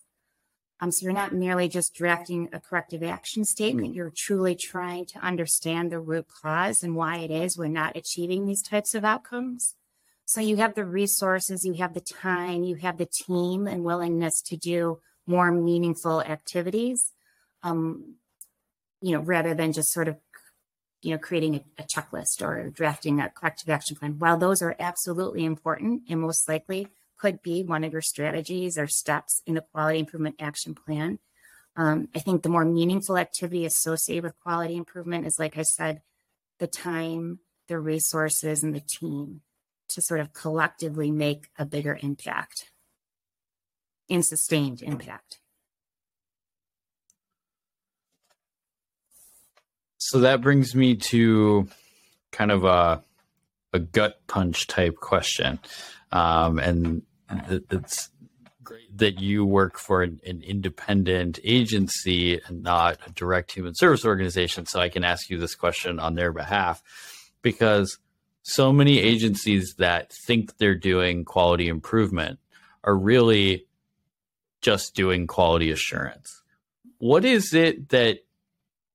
Um, 0.79 0.91
so 0.91 1.05
you're 1.05 1.13
not 1.13 1.33
merely 1.33 1.69
just 1.69 1.95
drafting 1.95 2.49
a 2.51 2.59
corrective 2.59 3.03
action 3.03 3.45
statement, 3.45 3.95
you're 3.95 4.13
truly 4.15 4.55
trying 4.55 5.05
to 5.07 5.19
understand 5.19 5.91
the 5.91 5.99
root 5.99 6.27
cause 6.41 6.83
and 6.83 6.95
why 6.95 7.17
it 7.17 7.31
is 7.31 7.57
we're 7.57 7.67
not 7.67 7.95
achieving 7.95 8.45
these 8.45 8.61
types 8.61 8.93
of 8.93 9.05
outcomes. 9.05 9.75
So 10.25 10.41
you 10.41 10.57
have 10.57 10.75
the 10.75 10.85
resources, 10.85 11.65
you 11.65 11.73
have 11.75 11.93
the 11.93 12.01
time, 12.01 12.63
you 12.63 12.75
have 12.75 12.97
the 12.97 13.05
team 13.05 13.65
and 13.65 13.83
willingness 13.83 14.41
to 14.43 14.57
do 14.57 14.99
more 15.25 15.51
meaningful 15.51 16.21
activities. 16.21 17.11
Um, 17.61 18.15
you 19.01 19.11
know, 19.11 19.21
rather 19.21 19.53
than 19.53 19.73
just 19.73 19.91
sort 19.91 20.07
of 20.07 20.17
you 21.03 21.11
know, 21.11 21.17
creating 21.17 21.55
a, 21.55 21.63
a, 21.81 21.83
checklist 21.83 22.41
or 22.41 22.69
drafting 22.69 23.19
a 23.19 23.29
corrective 23.29 23.69
action 23.69 23.95
plan. 23.95 24.17
While 24.17 24.37
those 24.37 24.61
are 24.61 24.75
absolutely 24.79 25.43
important 25.43 26.03
and 26.09 26.21
most 26.21 26.47
likely 26.47 26.87
could 27.17 27.41
be 27.41 27.61
one 27.61 27.83
of 27.83 27.91
your 27.91 28.01
strategies 28.01 28.77
or 28.77 28.87
steps 28.87 29.41
in 29.45 29.57
a 29.57 29.61
quality 29.61 29.99
improvement 29.99 30.35
action 30.39 30.73
plan, 30.73 31.19
um, 31.75 32.07
I 32.15 32.19
think 32.19 32.41
the 32.41 32.49
more 32.49 32.65
meaningful 32.65 33.17
activity 33.17 33.65
associated 33.65 34.23
with 34.23 34.39
quality 34.39 34.77
improvement 34.77 35.27
is, 35.27 35.37
like 35.37 35.57
I 35.57 35.63
said, 35.63 36.01
the 36.59 36.67
time, 36.67 37.39
the 37.67 37.79
resources, 37.79 38.63
and 38.63 38.73
the 38.73 38.79
team 38.79 39.41
to 39.89 40.01
sort 40.01 40.21
of 40.21 40.33
collectively 40.33 41.11
make 41.11 41.49
a 41.57 41.65
bigger 41.65 41.99
impact 42.01 42.71
and 44.09 44.25
sustained 44.25 44.81
impact. 44.81 45.39
So 50.05 50.19
that 50.19 50.41
brings 50.41 50.75
me 50.75 50.95
to 50.95 51.69
kind 52.31 52.51
of 52.51 52.65
a 52.65 53.03
a 53.71 53.79
gut 53.79 54.19
punch 54.27 54.67
type 54.67 54.97
question, 54.97 55.59
um, 56.11 56.59
and 56.59 57.03
it's 57.71 58.09
great 58.63 58.97
that 58.97 59.21
you 59.21 59.45
work 59.45 59.79
for 59.79 60.03
an, 60.03 60.19
an, 60.25 60.43
independent 60.43 61.39
agency 61.43 62.39
and 62.45 62.61
not 62.61 62.99
a 63.07 63.11
direct 63.11 63.53
human 63.53 63.75
service 63.75 64.05
organization. 64.05 64.65
So 64.65 64.81
I 64.81 64.89
can 64.89 65.05
ask 65.05 65.29
you 65.29 65.39
this 65.39 65.55
question 65.55 65.99
on 65.99 66.15
their 66.15 66.33
behalf, 66.33 66.83
because 67.41 67.97
so 68.43 68.73
many 68.73 68.99
agencies 68.99 69.75
that 69.79 70.11
think 70.27 70.57
they're 70.57 70.75
doing 70.75 71.23
quality 71.23 71.69
improvement 71.69 72.39
are 72.83 72.95
really 72.95 73.65
just 74.61 74.95
doing 74.95 75.27
quality 75.27 75.71
assurance. 75.71 76.41
What 76.99 77.23
is 77.23 77.53
it 77.53 77.89
that 77.89 78.19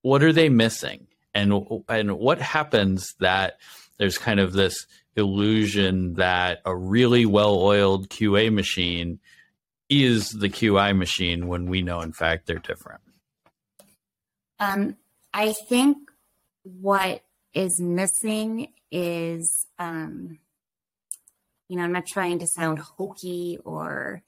what 0.02 0.23
are 0.23 0.33
they 0.33 0.49
missing? 0.49 1.09
and 1.35 1.83
and 1.88 2.19
what 2.19 2.40
happens 2.40 3.14
that 3.21 3.59
there's 3.99 4.19
kind 4.19 4.40
of 4.40 4.52
this 4.52 4.87
illusion 5.17 6.14
that 6.14 6.61
a 6.64 6.75
really 6.75 7.26
well-oiled 7.26 8.09
QA 8.09 8.52
machine 8.52 9.19
is 9.88 10.31
the 10.31 10.49
QI 10.49 10.97
machine 10.97 11.49
when 11.49 11.67
we 11.67 11.83
know 11.83 12.00
in 12.00 12.12
fact 12.12 12.47
they're 12.47 12.59
different. 12.59 13.00
Um, 14.61 14.97
I 15.33 15.55
think 15.69 15.99
what 16.62 17.23
is 17.55 17.81
missing 17.81 18.69
is, 18.90 19.67
um, 19.78 20.38
you 21.69 21.76
know, 21.76 21.85
I'm 21.85 21.93
not 21.93 22.07
trying 22.07 22.40
to 22.40 22.47
sound 22.47 22.78
hokey 22.78 23.59
or, 23.64 24.23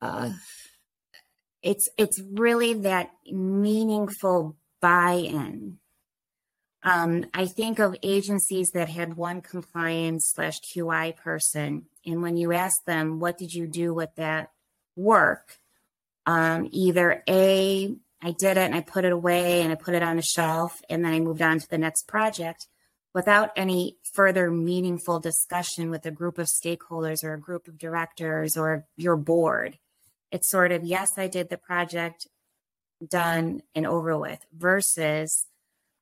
uh, 0.00 0.30
it's 1.62 1.88
it's 1.96 2.20
really 2.32 2.74
that 2.74 3.10
meaningful 3.30 4.56
buy-in. 4.80 5.78
Um, 6.84 7.26
I 7.32 7.46
think 7.46 7.78
of 7.78 7.94
agencies 8.02 8.70
that 8.74 8.88
had 8.88 9.16
one 9.16 9.40
compliance 9.40 10.32
slash 10.34 10.58
QI 10.74 11.16
person, 11.16 11.86
and 12.04 12.22
when 12.22 12.36
you 12.36 12.52
ask 12.52 12.74
them, 12.84 13.20
"What 13.20 13.38
did 13.38 13.52
you 13.52 13.66
do 13.66 13.94
with 13.94 14.14
that 14.16 14.50
work?" 14.96 15.58
Um, 16.26 16.68
either 16.72 17.22
a 17.28 17.96
I 18.22 18.32
did 18.38 18.56
it 18.56 18.58
and 18.58 18.74
I 18.74 18.80
put 18.80 19.04
it 19.04 19.12
away 19.12 19.62
and 19.62 19.72
I 19.72 19.74
put 19.74 19.94
it 19.94 20.02
on 20.02 20.16
the 20.16 20.22
shelf 20.22 20.80
and 20.88 21.04
then 21.04 21.12
I 21.12 21.18
moved 21.18 21.42
on 21.42 21.58
to 21.58 21.68
the 21.68 21.78
next 21.78 22.06
project 22.06 22.68
without 23.14 23.50
any 23.56 23.96
further 24.14 24.50
meaningful 24.50 25.18
discussion 25.18 25.90
with 25.90 26.06
a 26.06 26.12
group 26.12 26.38
of 26.38 26.46
stakeholders 26.46 27.24
or 27.24 27.34
a 27.34 27.40
group 27.40 27.66
of 27.66 27.78
directors 27.78 28.56
or 28.56 28.86
your 28.96 29.16
board. 29.16 29.78
It's 30.32 30.50
sort 30.50 30.72
of, 30.72 30.82
yes, 30.82 31.10
I 31.16 31.28
did 31.28 31.50
the 31.50 31.58
project 31.58 32.26
done 33.06 33.62
and 33.74 33.86
over 33.86 34.18
with 34.18 34.44
versus 34.56 35.46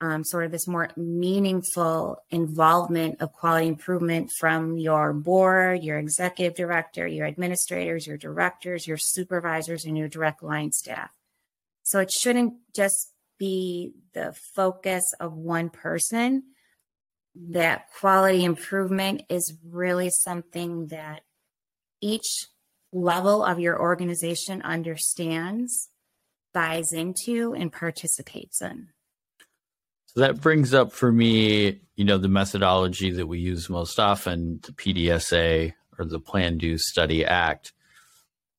um, 0.01 0.25
sort 0.25 0.47
of 0.47 0.53
this 0.53 0.67
more 0.67 0.89
meaningful 0.97 2.23
involvement 2.31 3.21
of 3.21 3.33
quality 3.33 3.67
improvement 3.67 4.31
from 4.39 4.79
your 4.79 5.13
board, 5.13 5.83
your 5.83 5.99
executive 5.99 6.55
director, 6.55 7.07
your 7.07 7.27
administrators, 7.27 8.07
your 8.07 8.17
directors, 8.17 8.87
your 8.87 8.97
supervisors, 8.97 9.85
and 9.85 9.99
your 9.99 10.09
direct 10.09 10.43
line 10.43 10.73
staff. 10.73 11.11
So 11.83 11.99
it 11.99 12.11
shouldn't 12.11 12.55
just 12.75 13.13
be 13.39 13.93
the 14.15 14.35
focus 14.55 15.03
of 15.19 15.35
one 15.35 15.71
person. 15.71 16.45
That 17.35 17.87
quality 17.99 18.45
improvement 18.45 19.23
is 19.29 19.55
really 19.65 20.11
something 20.11 20.89
that 20.89 21.23
each 22.01 22.47
level 22.93 23.45
of 23.45 23.61
your 23.61 23.81
organization 23.81 24.63
understands 24.63 25.89
buys 26.53 26.93
into 26.93 27.55
and 27.55 27.73
participates 27.73 28.61
in. 28.61 28.89
So 30.07 30.21
that 30.21 30.41
brings 30.41 30.75
up 30.75 30.93
for 30.93 31.13
me, 31.13 31.81
you 31.95 32.05
know, 32.05 32.19
the 32.19 32.29
methodology 32.29 33.13
that 33.13 33.29
we 33.29 33.39
use 33.39 33.71
most 33.71 34.01
often, 34.01 34.59
the 34.63 34.73
PDSA 34.73 35.75
or 35.99 36.05
the 36.05 36.19
Plan 36.19 36.59
Do 36.59 36.77
Study 36.79 37.25
Act. 37.25 37.73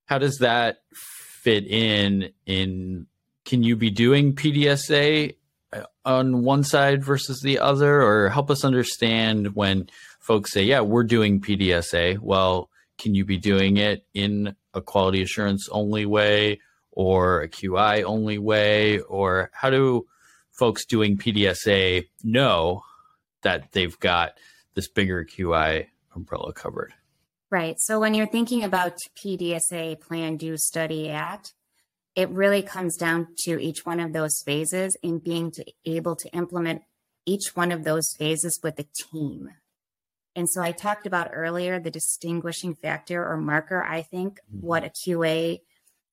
How 0.05 0.17
does 0.17 0.37
that 0.37 0.77
fit 0.93 1.67
in 1.67 2.31
in 2.45 3.07
can 3.43 3.63
you 3.63 3.75
be 3.75 3.89
doing 3.89 4.33
PDSA 4.33 5.35
uh, 5.73 5.83
on 6.05 6.43
one 6.43 6.63
side 6.63 7.03
versus 7.03 7.41
the 7.41 7.59
other 7.59 8.01
or 8.01 8.29
help 8.29 8.49
us 8.49 8.63
understand 8.63 9.55
when 9.55 9.89
folks 10.19 10.53
say, 10.53 10.63
"Yeah, 10.63 10.81
we're 10.81 11.03
doing 11.03 11.41
PDSA." 11.41 12.19
Well, 12.19 12.69
can 13.01 13.15
you 13.15 13.25
be 13.25 13.37
doing 13.37 13.77
it 13.77 14.05
in 14.13 14.55
a 14.73 14.81
quality 14.81 15.23
assurance 15.23 15.67
only 15.71 16.05
way 16.05 16.59
or 16.91 17.41
a 17.41 17.49
QI 17.49 18.03
only 18.03 18.37
way? 18.37 18.99
Or 18.99 19.49
how 19.53 19.71
do 19.71 20.05
folks 20.59 20.85
doing 20.85 21.17
PDSA 21.17 22.07
know 22.23 22.83
that 23.41 23.71
they've 23.71 23.99
got 23.99 24.33
this 24.75 24.87
bigger 24.87 25.25
QI 25.25 25.87
umbrella 26.15 26.53
covered? 26.53 26.93
Right. 27.49 27.75
So 27.79 27.99
when 27.99 28.13
you're 28.13 28.27
thinking 28.27 28.63
about 28.63 28.93
PDSA, 29.25 29.99
plan, 29.99 30.37
do, 30.37 30.55
study, 30.57 31.09
act, 31.09 31.53
it 32.15 32.29
really 32.29 32.61
comes 32.61 32.95
down 32.97 33.27
to 33.45 33.59
each 33.59 33.85
one 33.85 33.99
of 33.99 34.13
those 34.13 34.41
phases 34.45 34.95
and 35.03 35.23
being 35.23 35.51
to, 35.51 35.65
able 35.85 36.15
to 36.17 36.29
implement 36.29 36.83
each 37.25 37.55
one 37.55 37.71
of 37.71 37.83
those 37.83 38.13
phases 38.17 38.59
with 38.63 38.79
a 38.79 38.85
team. 39.11 39.49
And 40.35 40.49
so 40.49 40.61
I 40.61 40.71
talked 40.71 41.05
about 41.05 41.31
earlier 41.33 41.79
the 41.79 41.91
distinguishing 41.91 42.75
factor 42.75 43.25
or 43.25 43.37
marker, 43.37 43.83
I 43.83 44.01
think, 44.01 44.39
mm-hmm. 44.39 44.65
what 44.65 44.83
a 44.83 44.89
QA 44.89 45.59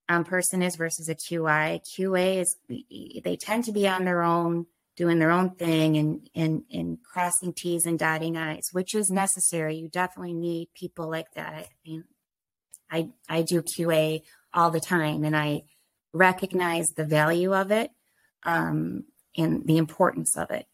um, 0.08 0.24
person 0.24 0.62
is 0.62 0.76
versus 0.76 1.08
a 1.08 1.14
QI. 1.14 1.80
QA 1.98 2.40
is, 2.40 2.56
they 2.68 3.36
tend 3.36 3.64
to 3.64 3.72
be 3.72 3.86
on 3.86 4.04
their 4.04 4.22
own, 4.22 4.66
doing 4.96 5.18
their 5.18 5.30
own 5.30 5.50
thing 5.50 5.96
and, 5.96 6.28
and, 6.34 6.62
and 6.72 6.98
crossing 7.02 7.52
T's 7.52 7.84
and 7.84 7.98
dotting 7.98 8.36
I's, 8.36 8.70
which 8.72 8.94
is 8.94 9.10
necessary. 9.10 9.76
You 9.76 9.88
definitely 9.88 10.34
need 10.34 10.68
people 10.74 11.08
like 11.08 11.32
that. 11.34 11.52
I 11.52 11.66
mean, 11.86 12.04
I, 12.90 13.10
I 13.28 13.42
do 13.42 13.62
QA 13.62 14.22
all 14.52 14.70
the 14.70 14.80
time 14.80 15.24
and 15.24 15.36
I 15.36 15.62
recognize 16.12 16.88
the 16.88 17.04
value 17.04 17.54
of 17.54 17.70
it 17.70 17.90
um, 18.44 19.04
and 19.36 19.66
the 19.66 19.76
importance 19.76 20.36
of 20.36 20.50
it. 20.50 20.66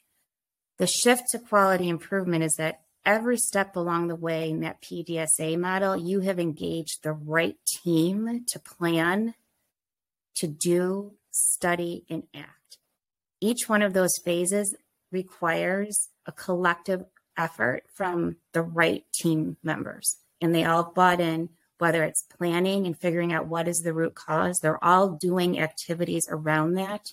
The 0.79 0.87
shift 0.87 1.25
to 1.33 1.39
quality 1.39 1.89
improvement 1.89 2.45
is 2.45 2.55
that 2.55 2.84
every 3.05 3.37
step 3.37 3.77
along 3.77 4.09
the 4.09 4.17
way 4.17 4.51
in 4.51 4.61
that 4.61 4.83
PDSA 4.83 5.59
model, 5.59 5.97
you 5.97 6.21
have 6.21 6.39
engaged 6.39 7.03
the 7.03 7.13
right 7.13 7.57
team 7.83 8.45
to 8.49 8.59
plan, 8.59 9.35
to 10.37 10.47
do, 10.47 11.13
study, 11.31 12.05
and 12.09 12.25
act. 12.35 12.79
Each 13.41 13.69
one 13.69 13.83
of 13.83 13.93
those 13.93 14.19
phases 14.25 14.75
requires 15.13 16.09
a 16.27 16.33
collective 16.33 17.05
effort 17.37 17.85
from 17.93 18.37
the 18.53 18.63
right 18.63 19.05
team 19.13 19.57
members. 19.63 20.17
And 20.41 20.55
they 20.55 20.65
all 20.65 20.93
bought 20.95 21.21
in, 21.21 21.51
whether 21.79 22.05
it's 22.05 22.25
planning 22.39 22.87
and 22.87 22.99
figuring 22.99 23.33
out 23.33 23.47
what 23.47 23.69
is 23.69 23.81
the 23.81 23.93
root 23.93 24.15
cause, 24.15 24.59
they're 24.59 24.83
all 24.83 25.11
doing 25.11 25.59
activities 25.59 26.27
around 26.31 26.75
that. 26.75 27.13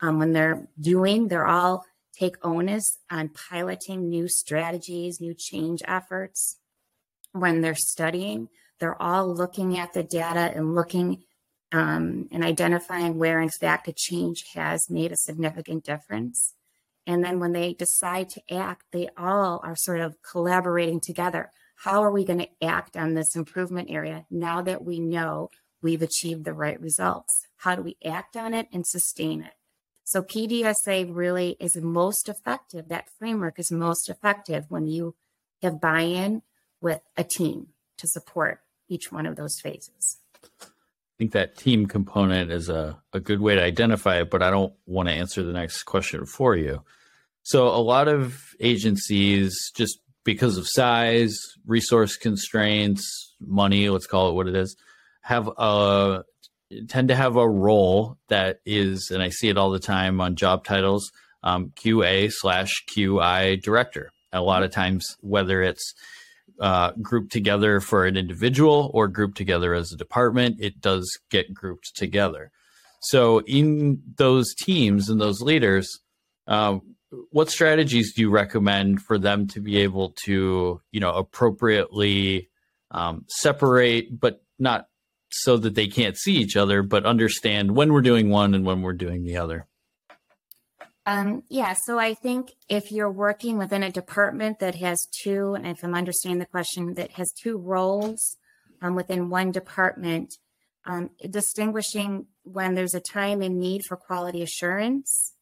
Um, 0.00 0.18
when 0.18 0.32
they're 0.32 0.68
doing, 0.80 1.28
they're 1.28 1.46
all 1.46 1.84
take 2.18 2.36
onus 2.44 2.98
on 3.10 3.30
piloting 3.30 4.08
new 4.08 4.28
strategies, 4.28 5.20
new 5.20 5.34
change 5.34 5.82
efforts. 5.86 6.58
When 7.32 7.60
they're 7.60 7.74
studying, 7.74 8.48
they're 8.80 9.00
all 9.00 9.32
looking 9.32 9.78
at 9.78 9.92
the 9.92 10.02
data 10.02 10.52
and 10.54 10.74
looking 10.74 11.24
um, 11.70 12.28
and 12.32 12.42
identifying 12.42 13.18
where, 13.18 13.40
in 13.40 13.50
fact, 13.50 13.88
a 13.88 13.92
change 13.92 14.44
has 14.54 14.88
made 14.88 15.12
a 15.12 15.16
significant 15.16 15.84
difference. 15.84 16.54
And 17.06 17.22
then 17.22 17.40
when 17.40 17.52
they 17.52 17.74
decide 17.74 18.30
to 18.30 18.54
act, 18.54 18.84
they 18.92 19.08
all 19.16 19.60
are 19.62 19.76
sort 19.76 20.00
of 20.00 20.16
collaborating 20.22 21.00
together. 21.00 21.50
How 21.84 22.02
are 22.02 22.10
we 22.10 22.24
going 22.24 22.40
to 22.40 22.66
act 22.66 22.96
on 22.96 23.14
this 23.14 23.36
improvement 23.36 23.90
area 23.90 24.24
now 24.30 24.62
that 24.62 24.84
we 24.84 24.98
know 24.98 25.50
we've 25.82 26.02
achieved 26.02 26.44
the 26.44 26.54
right 26.54 26.80
results? 26.80 27.46
How 27.58 27.76
do 27.76 27.82
we 27.82 27.96
act 28.04 28.36
on 28.36 28.54
it 28.54 28.68
and 28.72 28.86
sustain 28.86 29.42
it? 29.42 29.52
So 30.08 30.22
PDSA 30.22 31.14
really 31.14 31.54
is 31.60 31.76
most 31.76 32.30
effective. 32.30 32.88
That 32.88 33.10
framework 33.18 33.58
is 33.58 33.70
most 33.70 34.08
effective 34.08 34.64
when 34.70 34.86
you 34.86 35.14
have 35.60 35.82
buy 35.82 36.00
in 36.00 36.40
with 36.80 37.02
a 37.18 37.24
team 37.24 37.66
to 37.98 38.08
support 38.08 38.62
each 38.88 39.12
one 39.12 39.26
of 39.26 39.36
those 39.36 39.60
phases. 39.60 40.16
I 40.34 41.18
think 41.18 41.32
that 41.32 41.58
team 41.58 41.84
component 41.84 42.50
is 42.50 42.70
a, 42.70 42.98
a 43.12 43.20
good 43.20 43.42
way 43.42 43.56
to 43.56 43.62
identify 43.62 44.22
it, 44.22 44.30
but 44.30 44.42
I 44.42 44.50
don't 44.50 44.72
want 44.86 45.10
to 45.10 45.14
answer 45.14 45.42
the 45.42 45.52
next 45.52 45.82
question 45.82 46.24
for 46.24 46.56
you. 46.56 46.82
So, 47.42 47.68
a 47.68 47.76
lot 47.76 48.08
of 48.08 48.54
agencies, 48.60 49.70
just 49.76 49.98
because 50.24 50.56
of 50.56 50.66
size, 50.66 51.38
resource 51.66 52.16
constraints, 52.16 53.34
money, 53.42 53.90
let's 53.90 54.06
call 54.06 54.30
it 54.30 54.34
what 54.34 54.48
it 54.48 54.56
is, 54.56 54.74
have 55.20 55.50
a 55.58 56.24
tend 56.88 57.08
to 57.08 57.14
have 57.14 57.36
a 57.36 57.48
role 57.48 58.16
that 58.28 58.60
is, 58.66 59.10
and 59.10 59.22
I 59.22 59.30
see 59.30 59.48
it 59.48 59.56
all 59.56 59.70
the 59.70 59.78
time 59.78 60.20
on 60.20 60.36
job 60.36 60.64
titles, 60.64 61.10
um, 61.42 61.72
QA 61.76 62.32
slash 62.32 62.84
QI 62.90 63.62
director. 63.62 64.10
A 64.32 64.42
lot 64.42 64.62
of 64.62 64.70
times, 64.70 65.16
whether 65.20 65.62
it's 65.62 65.94
uh, 66.60 66.92
grouped 67.00 67.32
together 67.32 67.80
for 67.80 68.04
an 68.04 68.16
individual 68.16 68.90
or 68.92 69.08
grouped 69.08 69.36
together 69.36 69.74
as 69.74 69.92
a 69.92 69.96
department, 69.96 70.56
it 70.60 70.80
does 70.80 71.18
get 71.30 71.54
grouped 71.54 71.94
together. 71.94 72.50
So, 73.00 73.40
in 73.42 74.02
those 74.16 74.54
teams 74.54 75.08
and 75.08 75.20
those 75.20 75.40
leaders, 75.40 76.00
uh, 76.46 76.78
what 77.30 77.48
strategies 77.48 78.12
do 78.12 78.22
you 78.22 78.30
recommend 78.30 79.00
for 79.02 79.18
them 79.18 79.46
to 79.48 79.60
be 79.60 79.78
able 79.78 80.10
to, 80.24 80.80
you 80.90 81.00
know, 81.00 81.12
appropriately 81.12 82.50
um, 82.90 83.24
separate, 83.28 84.20
but 84.20 84.42
not 84.58 84.87
so 85.30 85.56
that 85.58 85.74
they 85.74 85.86
can't 85.86 86.16
see 86.16 86.36
each 86.36 86.56
other, 86.56 86.82
but 86.82 87.06
understand 87.06 87.76
when 87.76 87.92
we're 87.92 88.02
doing 88.02 88.30
one 88.30 88.54
and 88.54 88.64
when 88.64 88.82
we're 88.82 88.92
doing 88.92 89.24
the 89.24 89.36
other? 89.36 89.66
Um, 91.06 91.42
yeah, 91.48 91.74
so 91.86 91.98
I 91.98 92.12
think 92.12 92.52
if 92.68 92.92
you're 92.92 93.10
working 93.10 93.56
within 93.56 93.82
a 93.82 93.90
department 93.90 94.58
that 94.58 94.74
has 94.74 95.08
two, 95.22 95.54
and 95.54 95.66
if 95.66 95.82
I'm 95.82 95.94
understanding 95.94 96.38
the 96.38 96.46
question, 96.46 96.94
that 96.94 97.12
has 97.12 97.32
two 97.32 97.56
roles 97.56 98.36
um, 98.82 98.94
within 98.94 99.30
one 99.30 99.50
department, 99.50 100.34
um, 100.84 101.10
distinguishing 101.30 102.26
when 102.42 102.74
there's 102.74 102.94
a 102.94 103.00
time 103.00 103.40
and 103.40 103.58
need 103.58 103.82
for 103.88 103.96
quality 103.96 104.42
assurance 104.42 105.32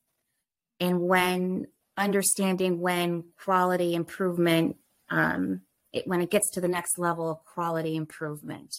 and 0.79 1.01
when 1.01 1.66
understanding 1.96 2.81
when 2.81 3.25
quality 3.42 3.94
improvement, 3.94 4.77
um, 5.11 5.62
it, 5.92 6.07
when 6.07 6.20
it 6.20 6.31
gets 6.31 6.51
to 6.53 6.61
the 6.61 6.68
next 6.68 6.99
level 6.99 7.31
of 7.31 7.44
quality 7.44 7.96
improvement. 7.96 8.77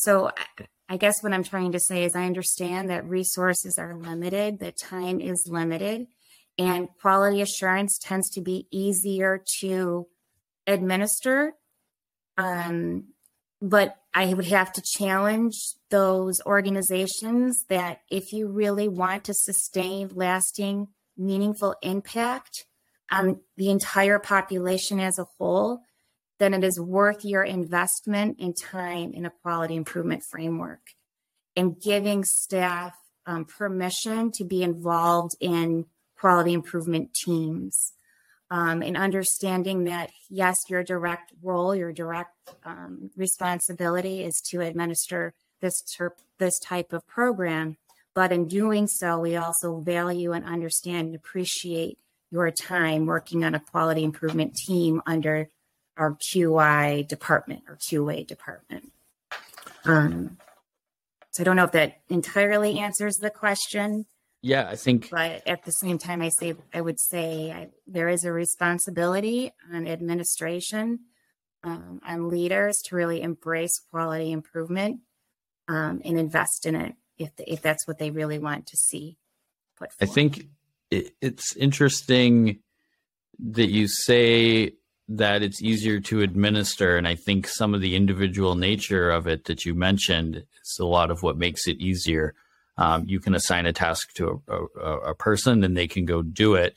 So 0.00 0.30
I 0.88 0.96
guess 0.96 1.22
what 1.22 1.34
I'm 1.34 1.44
trying 1.44 1.72
to 1.72 1.78
say 1.78 2.04
is 2.04 2.16
I 2.16 2.24
understand 2.24 2.88
that 2.88 3.06
resources 3.06 3.76
are 3.76 3.94
limited, 3.94 4.58
that 4.60 4.78
time 4.78 5.20
is 5.20 5.46
limited, 5.46 6.06
and 6.58 6.88
quality 7.02 7.42
assurance 7.42 7.98
tends 8.02 8.30
to 8.30 8.40
be 8.40 8.66
easier 8.70 9.44
to 9.60 10.06
administer. 10.66 11.52
Um, 12.38 13.08
but 13.60 13.94
I 14.14 14.32
would 14.32 14.46
have 14.46 14.72
to 14.72 14.82
challenge 14.82 15.74
those 15.90 16.40
organizations 16.46 17.66
that 17.68 18.00
if 18.10 18.32
you 18.32 18.48
really 18.48 18.88
want 18.88 19.24
to 19.24 19.34
sustain 19.34 20.08
lasting, 20.14 20.88
meaningful 21.18 21.74
impact 21.82 22.64
on 23.12 23.40
the 23.58 23.68
entire 23.68 24.18
population 24.18 24.98
as 24.98 25.18
a 25.18 25.26
whole, 25.36 25.82
then 26.40 26.54
it 26.54 26.64
is 26.64 26.80
worth 26.80 27.24
your 27.24 27.44
investment 27.44 28.40
in 28.40 28.54
time 28.54 29.12
in 29.12 29.26
a 29.26 29.30
quality 29.42 29.76
improvement 29.76 30.24
framework 30.24 30.80
and 31.54 31.80
giving 31.80 32.24
staff 32.24 32.96
um, 33.26 33.44
permission 33.44 34.32
to 34.32 34.44
be 34.44 34.62
involved 34.62 35.36
in 35.38 35.84
quality 36.18 36.52
improvement 36.52 37.14
teams 37.14 37.92
um, 38.50 38.82
and 38.82 38.96
understanding 38.96 39.84
that 39.84 40.10
yes 40.28 40.56
your 40.68 40.82
direct 40.82 41.32
role 41.42 41.74
your 41.74 41.92
direct 41.92 42.34
um, 42.64 43.10
responsibility 43.16 44.24
is 44.24 44.40
to 44.40 44.60
administer 44.60 45.34
this 45.60 45.82
ter- 45.82 46.16
this 46.38 46.58
type 46.58 46.92
of 46.92 47.06
program 47.06 47.76
but 48.14 48.32
in 48.32 48.48
doing 48.48 48.86
so 48.86 49.18
we 49.18 49.36
also 49.36 49.80
value 49.80 50.32
and 50.32 50.44
understand 50.44 51.08
and 51.08 51.16
appreciate 51.16 51.98
your 52.30 52.50
time 52.50 53.06
working 53.06 53.44
on 53.44 53.54
a 53.54 53.60
quality 53.60 54.04
improvement 54.04 54.54
team 54.54 55.02
under 55.06 55.48
our 56.00 56.16
QI 56.16 57.06
department 57.06 57.62
or 57.68 57.76
QA 57.76 58.26
department. 58.26 58.90
Um, 59.84 60.38
so 61.30 61.42
I 61.42 61.44
don't 61.44 61.56
know 61.56 61.64
if 61.64 61.72
that 61.72 62.00
entirely 62.08 62.78
answers 62.78 63.16
the 63.16 63.28
question. 63.28 64.06
Yeah, 64.40 64.66
I 64.66 64.76
think. 64.76 65.10
But 65.10 65.46
at 65.46 65.64
the 65.64 65.72
same 65.72 65.98
time, 65.98 66.22
I 66.22 66.30
say 66.30 66.54
I 66.72 66.80
would 66.80 66.98
say 66.98 67.52
I, 67.52 67.68
there 67.86 68.08
is 68.08 68.24
a 68.24 68.32
responsibility 68.32 69.52
on 69.72 69.86
administration, 69.86 71.00
um, 71.62 72.00
on 72.04 72.30
leaders 72.30 72.78
to 72.86 72.96
really 72.96 73.20
embrace 73.20 73.78
quality 73.90 74.32
improvement 74.32 75.00
um, 75.68 76.00
and 76.02 76.18
invest 76.18 76.64
in 76.64 76.74
it 76.74 76.94
if 77.18 77.36
the, 77.36 77.52
if 77.52 77.60
that's 77.60 77.86
what 77.86 77.98
they 77.98 78.10
really 78.10 78.38
want 78.38 78.66
to 78.68 78.76
see. 78.78 79.18
Put 79.78 79.92
forward. 79.92 80.10
I 80.10 80.14
think 80.14 80.46
it, 80.90 81.12
it's 81.20 81.54
interesting 81.56 82.60
that 83.38 83.68
you 83.68 83.86
say 83.86 84.72
that 85.10 85.42
it's 85.42 85.60
easier 85.60 85.98
to 85.98 86.22
administer. 86.22 86.96
And 86.96 87.06
I 87.06 87.16
think 87.16 87.48
some 87.48 87.74
of 87.74 87.80
the 87.80 87.96
individual 87.96 88.54
nature 88.54 89.10
of 89.10 89.26
it 89.26 89.44
that 89.46 89.66
you 89.66 89.74
mentioned 89.74 90.36
is 90.36 90.78
a 90.78 90.86
lot 90.86 91.10
of 91.10 91.24
what 91.24 91.36
makes 91.36 91.66
it 91.66 91.78
easier. 91.78 92.34
Um, 92.78 93.04
you 93.06 93.18
can 93.18 93.34
assign 93.34 93.66
a 93.66 93.72
task 93.72 94.14
to 94.14 94.40
a, 94.48 94.80
a, 94.80 94.98
a, 95.10 95.14
person 95.14 95.64
and 95.64 95.76
they 95.76 95.88
can 95.88 96.04
go 96.04 96.22
do 96.22 96.54
it. 96.54 96.76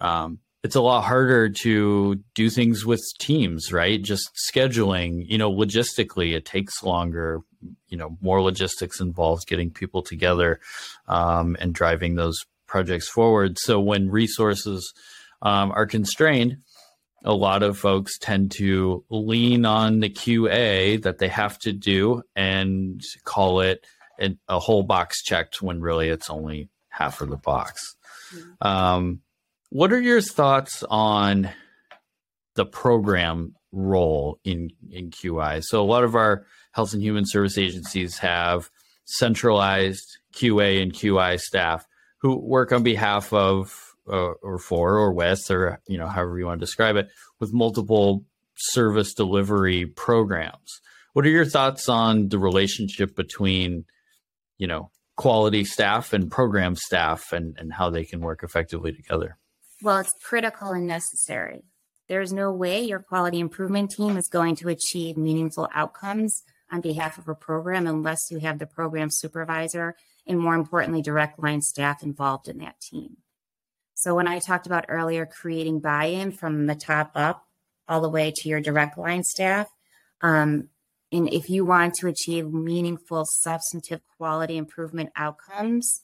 Um, 0.00 0.38
it's 0.62 0.76
a 0.76 0.82
lot 0.82 1.00
harder 1.00 1.48
to 1.48 2.16
do 2.34 2.50
things 2.50 2.84
with 2.84 3.00
teams, 3.18 3.72
right? 3.72 4.00
Just 4.00 4.30
scheduling, 4.54 5.24
you 5.26 5.38
know, 5.38 5.50
logistically, 5.50 6.34
it 6.34 6.44
takes 6.44 6.82
longer, 6.82 7.40
you 7.88 7.96
know, 7.96 8.16
more 8.20 8.42
logistics 8.42 9.00
involved 9.00 9.48
getting 9.48 9.70
people 9.70 10.02
together 10.02 10.60
um, 11.08 11.56
and 11.58 11.74
driving 11.74 12.14
those 12.16 12.38
projects 12.66 13.08
forward. 13.08 13.58
So 13.58 13.80
when 13.80 14.10
resources 14.10 14.92
um, 15.40 15.72
are 15.72 15.86
constrained, 15.86 16.58
a 17.24 17.34
lot 17.34 17.62
of 17.62 17.78
folks 17.78 18.18
tend 18.18 18.50
to 18.52 19.04
lean 19.10 19.64
on 19.64 20.00
the 20.00 20.10
QA 20.10 21.00
that 21.02 21.18
they 21.18 21.28
have 21.28 21.58
to 21.60 21.72
do 21.72 22.22
and 22.34 23.00
call 23.24 23.60
it 23.60 23.86
a, 24.20 24.36
a 24.48 24.58
whole 24.58 24.82
box 24.82 25.22
checked 25.22 25.62
when 25.62 25.80
really 25.80 26.08
it's 26.08 26.30
only 26.30 26.68
half 26.88 27.20
of 27.20 27.30
the 27.30 27.36
box. 27.36 27.96
Mm-hmm. 28.34 28.66
Um, 28.66 29.20
what 29.70 29.92
are 29.92 30.00
your 30.00 30.20
thoughts 30.20 30.84
on 30.90 31.50
the 32.54 32.66
program 32.66 33.54
role 33.72 34.38
in 34.44 34.70
in 34.90 35.10
QI. 35.10 35.62
So 35.64 35.82
a 35.82 35.84
lot 35.84 36.04
of 36.04 36.14
our 36.14 36.46
health 36.72 36.92
and 36.92 37.02
human 37.02 37.24
service 37.26 37.58
agencies 37.58 38.18
have 38.18 38.70
centralized 39.04 40.18
QA 40.34 40.82
and 40.82 40.92
QI 40.92 41.40
staff 41.40 41.86
who 42.18 42.36
work 42.36 42.72
on 42.72 42.82
behalf 42.82 43.32
of 43.32 43.91
uh, 44.08 44.32
or 44.42 44.58
for 44.58 44.96
or 44.96 45.12
with 45.12 45.50
or 45.50 45.80
you 45.86 45.98
know 45.98 46.08
however 46.08 46.38
you 46.38 46.46
want 46.46 46.60
to 46.60 46.66
describe 46.66 46.96
it 46.96 47.08
with 47.40 47.52
multiple 47.52 48.24
service 48.56 49.14
delivery 49.14 49.86
programs. 49.86 50.80
What 51.12 51.26
are 51.26 51.30
your 51.30 51.44
thoughts 51.44 51.88
on 51.88 52.28
the 52.28 52.38
relationship 52.38 53.14
between 53.14 53.84
you 54.58 54.66
know 54.66 54.90
quality 55.16 55.64
staff 55.64 56.12
and 56.12 56.30
program 56.30 56.74
staff 56.74 57.32
and, 57.32 57.56
and 57.58 57.72
how 57.72 57.90
they 57.90 58.04
can 58.04 58.20
work 58.20 58.42
effectively 58.42 58.92
together? 58.92 59.38
Well, 59.82 59.98
it's 59.98 60.10
critical 60.24 60.70
and 60.70 60.86
necessary. 60.86 61.64
There's 62.08 62.32
no 62.32 62.52
way 62.52 62.82
your 62.82 63.00
quality 63.00 63.40
improvement 63.40 63.90
team 63.90 64.16
is 64.16 64.28
going 64.28 64.56
to 64.56 64.68
achieve 64.68 65.16
meaningful 65.16 65.68
outcomes 65.74 66.42
on 66.70 66.80
behalf 66.80 67.18
of 67.18 67.28
a 67.28 67.34
program 67.34 67.86
unless 67.86 68.18
you 68.30 68.38
have 68.38 68.58
the 68.58 68.66
program 68.66 69.08
supervisor 69.10 69.94
and, 70.26 70.38
more 70.38 70.54
importantly, 70.54 71.02
direct 71.02 71.42
line 71.42 71.62
staff 71.62 72.02
involved 72.02 72.48
in 72.48 72.58
that 72.58 72.80
team. 72.80 73.16
So, 74.02 74.16
when 74.16 74.26
I 74.26 74.40
talked 74.40 74.66
about 74.66 74.86
earlier 74.88 75.26
creating 75.26 75.78
buy 75.78 76.06
in 76.06 76.32
from 76.32 76.66
the 76.66 76.74
top 76.74 77.12
up 77.14 77.46
all 77.86 78.00
the 78.00 78.08
way 78.08 78.32
to 78.34 78.48
your 78.48 78.60
direct 78.60 78.98
line 78.98 79.22
staff, 79.22 79.68
um, 80.22 80.70
and 81.12 81.32
if 81.32 81.48
you 81.48 81.64
want 81.64 81.94
to 81.94 82.08
achieve 82.08 82.52
meaningful, 82.52 83.24
substantive 83.24 84.00
quality 84.16 84.56
improvement 84.56 85.10
outcomes, 85.14 86.02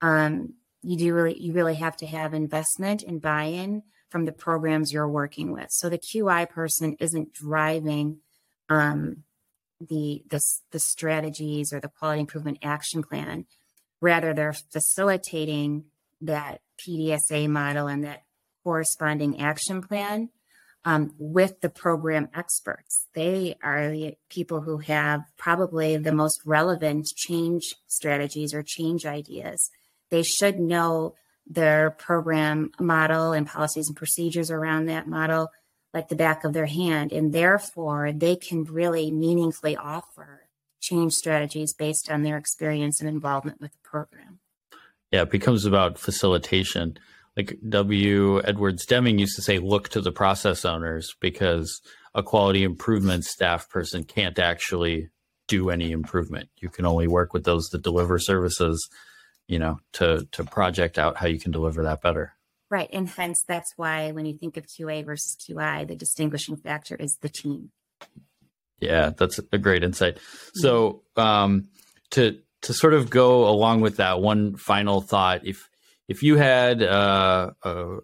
um, 0.00 0.54
you 0.80 0.96
do 0.96 1.12
really 1.12 1.38
you 1.38 1.52
really 1.52 1.74
have 1.74 1.98
to 1.98 2.06
have 2.06 2.32
investment 2.32 3.02
and 3.02 3.20
buy-in 3.20 3.82
from 4.08 4.24
the 4.24 4.32
programs 4.32 4.90
you're 4.90 5.06
working 5.06 5.52
with. 5.52 5.66
So 5.68 5.90
the 5.90 5.98
QI 5.98 6.48
person 6.48 6.96
isn't 6.98 7.34
driving 7.34 8.20
um, 8.70 9.24
the, 9.80 10.24
the 10.30 10.40
the 10.70 10.80
strategies 10.80 11.74
or 11.74 11.80
the 11.80 11.90
quality 11.90 12.20
improvement 12.20 12.56
action 12.62 13.02
plan. 13.02 13.44
Rather, 14.00 14.32
they're 14.32 14.54
facilitating 14.72 15.84
that 16.22 16.62
PDSA 16.78 17.48
model 17.48 17.86
and 17.86 18.04
that 18.04 18.22
corresponding 18.62 19.40
action 19.40 19.82
plan 19.82 20.30
um, 20.84 21.14
with 21.18 21.60
the 21.60 21.70
program 21.70 22.28
experts. 22.34 23.06
They 23.14 23.56
are 23.62 23.90
the 23.90 24.14
people 24.28 24.60
who 24.60 24.78
have 24.78 25.22
probably 25.38 25.96
the 25.96 26.12
most 26.12 26.40
relevant 26.44 27.06
change 27.16 27.74
strategies 27.86 28.54
or 28.54 28.62
change 28.62 29.06
ideas. 29.06 29.70
They 30.10 30.22
should 30.22 30.58
know 30.58 31.14
their 31.46 31.90
program 31.90 32.70
model 32.80 33.32
and 33.32 33.46
policies 33.46 33.88
and 33.88 33.96
procedures 33.96 34.50
around 34.50 34.86
that 34.86 35.06
model 35.06 35.50
like 35.92 36.08
the 36.08 36.16
back 36.16 36.44
of 36.44 36.52
their 36.52 36.66
hand. 36.66 37.12
And 37.12 37.32
therefore, 37.32 38.12
they 38.12 38.36
can 38.36 38.64
really 38.64 39.10
meaningfully 39.10 39.76
offer 39.76 40.48
change 40.80 41.14
strategies 41.14 41.72
based 41.72 42.10
on 42.10 42.22
their 42.22 42.36
experience 42.36 43.00
and 43.00 43.08
involvement 43.08 43.60
with 43.60 43.72
the 43.72 43.88
program. 43.88 44.40
Yeah, 45.14 45.22
it 45.22 45.30
becomes 45.30 45.64
about 45.64 45.96
facilitation 45.96 46.98
like 47.36 47.56
W. 47.68 48.42
Edwards 48.42 48.84
Deming 48.84 49.20
used 49.20 49.36
to 49.36 49.42
say, 49.42 49.60
look 49.60 49.88
to 49.90 50.00
the 50.00 50.10
process 50.10 50.64
owners 50.64 51.14
because 51.20 51.80
a 52.16 52.22
quality 52.24 52.64
improvement 52.64 53.22
staff 53.24 53.68
person 53.68 54.02
can't 54.02 54.40
actually 54.40 55.10
do 55.46 55.70
any 55.70 55.92
improvement. 55.92 56.48
You 56.60 56.68
can 56.68 56.84
only 56.84 57.06
work 57.06 57.32
with 57.32 57.44
those 57.44 57.68
that 57.68 57.84
deliver 57.84 58.18
services, 58.18 58.88
you 59.46 59.60
know, 59.60 59.78
to 59.92 60.26
to 60.32 60.42
project 60.42 60.98
out 60.98 61.16
how 61.16 61.28
you 61.28 61.38
can 61.38 61.52
deliver 61.52 61.84
that 61.84 62.02
better. 62.02 62.32
Right. 62.68 62.90
And 62.92 63.08
hence 63.08 63.44
that's 63.46 63.72
why 63.76 64.10
when 64.10 64.26
you 64.26 64.36
think 64.36 64.56
of 64.56 64.66
QA 64.66 65.06
versus 65.06 65.36
QI, 65.40 65.86
the 65.86 65.94
distinguishing 65.94 66.56
factor 66.56 66.96
is 66.96 67.18
the 67.20 67.28
team. 67.28 67.70
Yeah, 68.80 69.10
that's 69.16 69.38
a 69.52 69.58
great 69.58 69.84
insight. 69.84 70.18
So 70.54 71.02
um 71.14 71.68
to 72.10 72.40
to 72.64 72.74
sort 72.74 72.94
of 72.94 73.10
go 73.10 73.48
along 73.48 73.80
with 73.80 73.98
that, 73.98 74.20
one 74.20 74.56
final 74.56 75.00
thought, 75.00 75.46
if 75.46 75.68
if 76.08 76.22
you 76.22 76.36
had 76.36 76.82
uh, 76.82 77.50
a, 77.62 77.98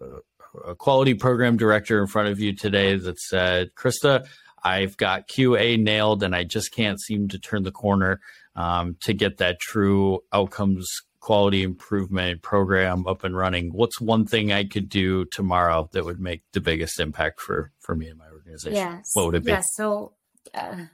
a, 0.65 0.75
quality 0.75 1.13
program 1.13 1.57
director 1.57 2.01
in 2.01 2.07
front 2.07 2.29
of 2.29 2.39
you 2.39 2.55
today 2.55 2.95
that 2.95 3.19
said, 3.19 3.69
Christa, 3.75 4.25
I've 4.63 4.97
got 4.97 5.27
QA 5.27 5.79
nailed 5.79 6.23
and 6.23 6.35
I 6.35 6.43
just 6.43 6.73
can't 6.73 6.99
seem 6.99 7.27
to 7.29 7.39
turn 7.39 7.63
the 7.63 7.71
corner 7.71 8.19
um, 8.55 8.97
to 9.01 9.13
get 9.13 9.37
that 9.37 9.59
true 9.59 10.21
outcomes 10.33 10.87
quality 11.19 11.61
improvement 11.61 12.41
program 12.41 13.05
up 13.07 13.23
and 13.23 13.37
running. 13.37 13.71
What's 13.71 14.01
one 14.01 14.25
thing 14.25 14.51
I 14.51 14.63
could 14.63 14.89
do 14.89 15.25
tomorrow 15.25 15.87
that 15.91 16.03
would 16.03 16.19
make 16.19 16.41
the 16.53 16.61
biggest 16.61 16.99
impact 16.99 17.39
for, 17.39 17.71
for 17.79 17.95
me 17.95 18.07
and 18.07 18.17
my 18.17 18.27
organization? 18.27 18.75
Yes. 18.75 19.11
What 19.13 19.27
would 19.27 19.35
it 19.35 19.45
be? 19.45 19.51
Yes. 19.51 19.65
So, 19.73 20.13
uh, 20.55 20.85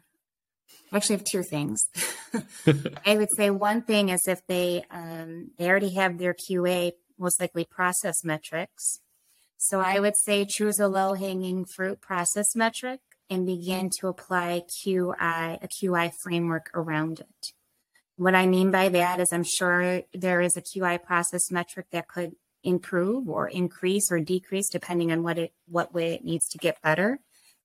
I 0.91 0.97
actually 0.97 1.17
have 1.17 1.25
two 1.25 1.43
things. 1.43 1.88
I 3.06 3.17
would 3.17 3.32
say 3.36 3.49
one 3.49 3.82
thing 3.82 4.10
is 4.10 4.27
if 4.27 4.45
they 4.47 4.84
um, 4.91 5.51
they 5.58 5.69
already 5.69 5.93
have 5.95 6.17
their 6.17 6.34
QA 6.34 6.93
most 7.17 7.39
likely 7.39 7.65
process 7.65 8.23
metrics. 8.23 8.99
So 9.58 9.80
I 9.80 9.99
would 9.99 10.15
say 10.15 10.45
choose 10.45 10.80
a 10.80 10.88
low 10.88 11.13
hanging 11.13 11.65
fruit 11.65 11.99
process 11.99 12.56
metric 12.56 12.99
and 13.30 13.45
begin 13.45 13.89
to 13.99 14.08
apply 14.08 14.63
QI 14.69 15.63
a 15.63 15.67
QI 15.67 16.12
framework 16.21 16.69
around 16.73 17.19
it. 17.19 17.53
What 18.15 18.36
I 18.36 18.45
mean 18.45 18.71
by 18.71 18.89
that 18.89 19.19
is 19.19 19.32
I'm 19.32 19.43
sure 19.43 20.01
there 20.13 20.41
is 20.41 20.58
a 20.58 20.62
QI 20.62 21.03
process 21.03 21.51
metric 21.51 21.88
that 21.91 22.08
could 22.08 22.36
improve 22.63 23.30
or 23.30 23.47
increase 23.47 24.12
or 24.12 24.19
decrease 24.19 24.69
depending 24.69 25.12
on 25.12 25.23
what 25.23 25.38
it 25.38 25.53
what 25.67 25.93
way 25.93 26.13
it 26.13 26.23
needs 26.23 26.47
to 26.49 26.58
get 26.58 26.82
better. 26.82 27.19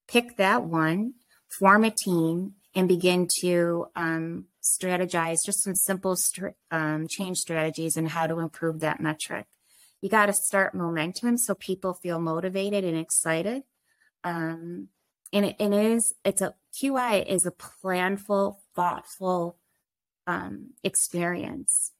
Pick 0.09 0.37
that 0.37 0.65
one, 0.65 1.15
form 1.49 1.85
a 1.85 1.91
team, 1.91 2.55
and 2.75 2.89
begin 2.89 3.29
to 3.41 3.87
um, 3.95 4.47
strategize 4.63 5.45
just 5.45 5.63
some 5.63 5.75
simple 5.75 6.17
um, 6.71 7.07
change 7.09 7.39
strategies 7.39 7.97
and 7.97 8.09
how 8.09 8.27
to 8.27 8.39
improve 8.39 8.81
that 8.81 9.01
metric. 9.01 9.47
You 10.01 10.09
got 10.09 10.27
to 10.27 10.33
start 10.33 10.75
momentum 10.75 11.39
so 11.39 11.55
people 11.55 11.95
feel 11.95 12.21
motivated 12.21 12.85
and 12.85 12.99
excited. 12.99 13.63
Um, 14.25 14.89
and 15.33 15.47
it, 15.47 15.57
it 15.59 15.73
is, 15.73 16.15
it's 16.25 16.41
a 16.43 16.55
QI 16.75 17.25
is 17.27 17.47
a 17.47 17.53
planful, 17.53 18.57
thoughtful 18.75 19.59
um, 20.27 20.71
experience. 20.83 21.92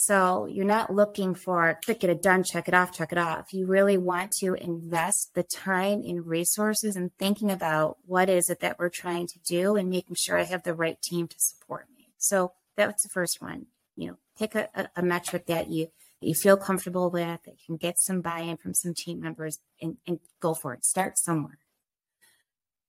So 0.00 0.46
you're 0.46 0.64
not 0.64 0.90
looking 0.90 1.34
for 1.34 1.78
quick, 1.84 2.00
get 2.00 2.08
it 2.08 2.22
done, 2.22 2.42
check 2.42 2.68
it 2.68 2.72
off, 2.72 2.90
check 2.90 3.12
it 3.12 3.18
off. 3.18 3.52
You 3.52 3.66
really 3.66 3.98
want 3.98 4.32
to 4.38 4.54
invest 4.54 5.34
the 5.34 5.42
time 5.42 6.00
and 6.00 6.26
resources 6.26 6.96
and 6.96 7.10
thinking 7.18 7.50
about 7.50 7.98
what 8.06 8.30
is 8.30 8.48
it 8.48 8.60
that 8.60 8.78
we're 8.78 8.88
trying 8.88 9.26
to 9.26 9.38
do 9.40 9.76
and 9.76 9.90
making 9.90 10.16
sure 10.16 10.38
I 10.38 10.44
have 10.44 10.62
the 10.62 10.72
right 10.72 10.96
team 11.02 11.28
to 11.28 11.36
support 11.38 11.88
me. 11.94 12.08
So 12.16 12.52
that's 12.78 13.02
the 13.02 13.10
first 13.10 13.42
one. 13.42 13.66
You 13.94 14.08
know, 14.08 14.16
pick 14.38 14.54
a, 14.54 14.70
a, 14.74 14.88
a 14.96 15.02
metric 15.02 15.44
that 15.48 15.68
you 15.68 15.88
that 16.22 16.28
you 16.28 16.34
feel 16.34 16.56
comfortable 16.56 17.10
with, 17.10 17.42
that 17.44 17.52
you 17.58 17.66
can 17.66 17.76
get 17.76 17.98
some 17.98 18.22
buy-in 18.22 18.56
from 18.56 18.72
some 18.72 18.94
team 18.94 19.20
members 19.20 19.58
and, 19.82 19.98
and 20.06 20.20
go 20.40 20.54
for 20.54 20.72
it. 20.72 20.86
Start 20.86 21.18
somewhere. 21.18 21.58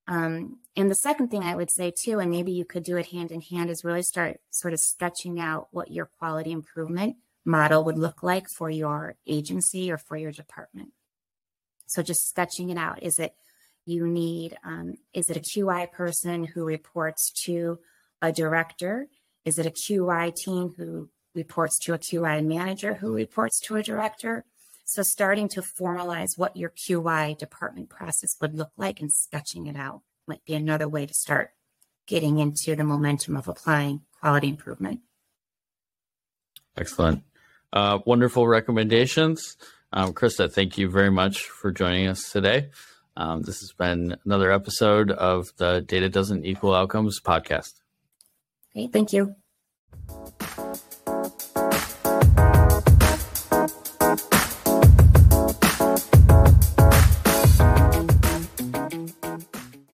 Um, 0.08 0.58
and 0.76 0.90
the 0.90 0.96
second 0.96 1.28
thing 1.28 1.42
I 1.42 1.54
would 1.54 1.70
say 1.70 1.92
too, 1.96 2.18
and 2.18 2.30
maybe 2.30 2.52
you 2.52 2.64
could 2.64 2.82
do 2.82 2.96
it 2.96 3.06
hand 3.06 3.30
in 3.30 3.40
hand, 3.40 3.70
is 3.70 3.84
really 3.84 4.02
start 4.02 4.40
sort 4.50 4.74
of 4.74 4.80
sketching 4.80 5.38
out 5.38 5.68
what 5.70 5.90
your 5.90 6.06
quality 6.06 6.50
improvement 6.50 7.16
model 7.44 7.84
would 7.84 7.98
look 7.98 8.22
like 8.22 8.48
for 8.48 8.70
your 8.70 9.16
agency 9.26 9.90
or 9.90 9.98
for 9.98 10.16
your 10.16 10.32
department. 10.32 10.90
So 11.86 12.02
just 12.02 12.28
sketching 12.28 12.70
it 12.70 12.78
out. 12.78 13.02
Is 13.02 13.18
it 13.18 13.34
you 13.84 14.06
need, 14.06 14.56
um, 14.64 14.94
is 15.12 15.28
it 15.28 15.36
a 15.36 15.40
QI 15.40 15.90
person 15.90 16.44
who 16.44 16.64
reports 16.64 17.32
to 17.44 17.78
a 18.20 18.32
director? 18.32 19.08
Is 19.44 19.58
it 19.58 19.66
a 19.66 19.70
QI 19.70 20.34
team 20.34 20.74
who 20.76 21.10
reports 21.34 21.78
to 21.80 21.94
a 21.94 21.98
QI 21.98 22.44
manager 22.44 22.94
who 22.94 23.12
reports 23.12 23.60
to 23.60 23.76
a 23.76 23.82
director? 23.82 24.44
So 24.84 25.02
starting 25.02 25.48
to 25.50 25.62
formalize 25.62 26.36
what 26.36 26.56
your 26.56 26.70
QI 26.70 27.36
department 27.38 27.88
process 27.88 28.36
would 28.40 28.54
look 28.54 28.72
like 28.76 29.00
and 29.00 29.12
sketching 29.12 29.66
it 29.66 29.76
out 29.76 30.02
might 30.26 30.44
be 30.44 30.54
another 30.54 30.88
way 30.88 31.06
to 31.06 31.14
start 31.14 31.50
getting 32.06 32.38
into 32.38 32.74
the 32.76 32.84
momentum 32.84 33.36
of 33.36 33.48
applying 33.48 34.02
quality 34.20 34.48
improvement. 34.48 35.00
Excellent. 36.76 37.22
Uh, 37.72 37.98
wonderful 38.04 38.46
recommendations. 38.46 39.56
Um, 39.92 40.12
Christa, 40.12 40.50
thank 40.50 40.78
you 40.78 40.90
very 40.90 41.10
much 41.10 41.44
for 41.44 41.70
joining 41.70 42.06
us 42.06 42.30
today. 42.30 42.70
Um, 43.16 43.42
this 43.42 43.60
has 43.60 43.72
been 43.72 44.16
another 44.24 44.50
episode 44.50 45.10
of 45.10 45.52
the 45.58 45.84
Data 45.86 46.08
Doesn't 46.08 46.46
Equal 46.46 46.74
Outcomes 46.74 47.20
podcast. 47.20 47.74
Great. 48.72 48.92
Thank 48.92 49.12
you. 49.12 49.34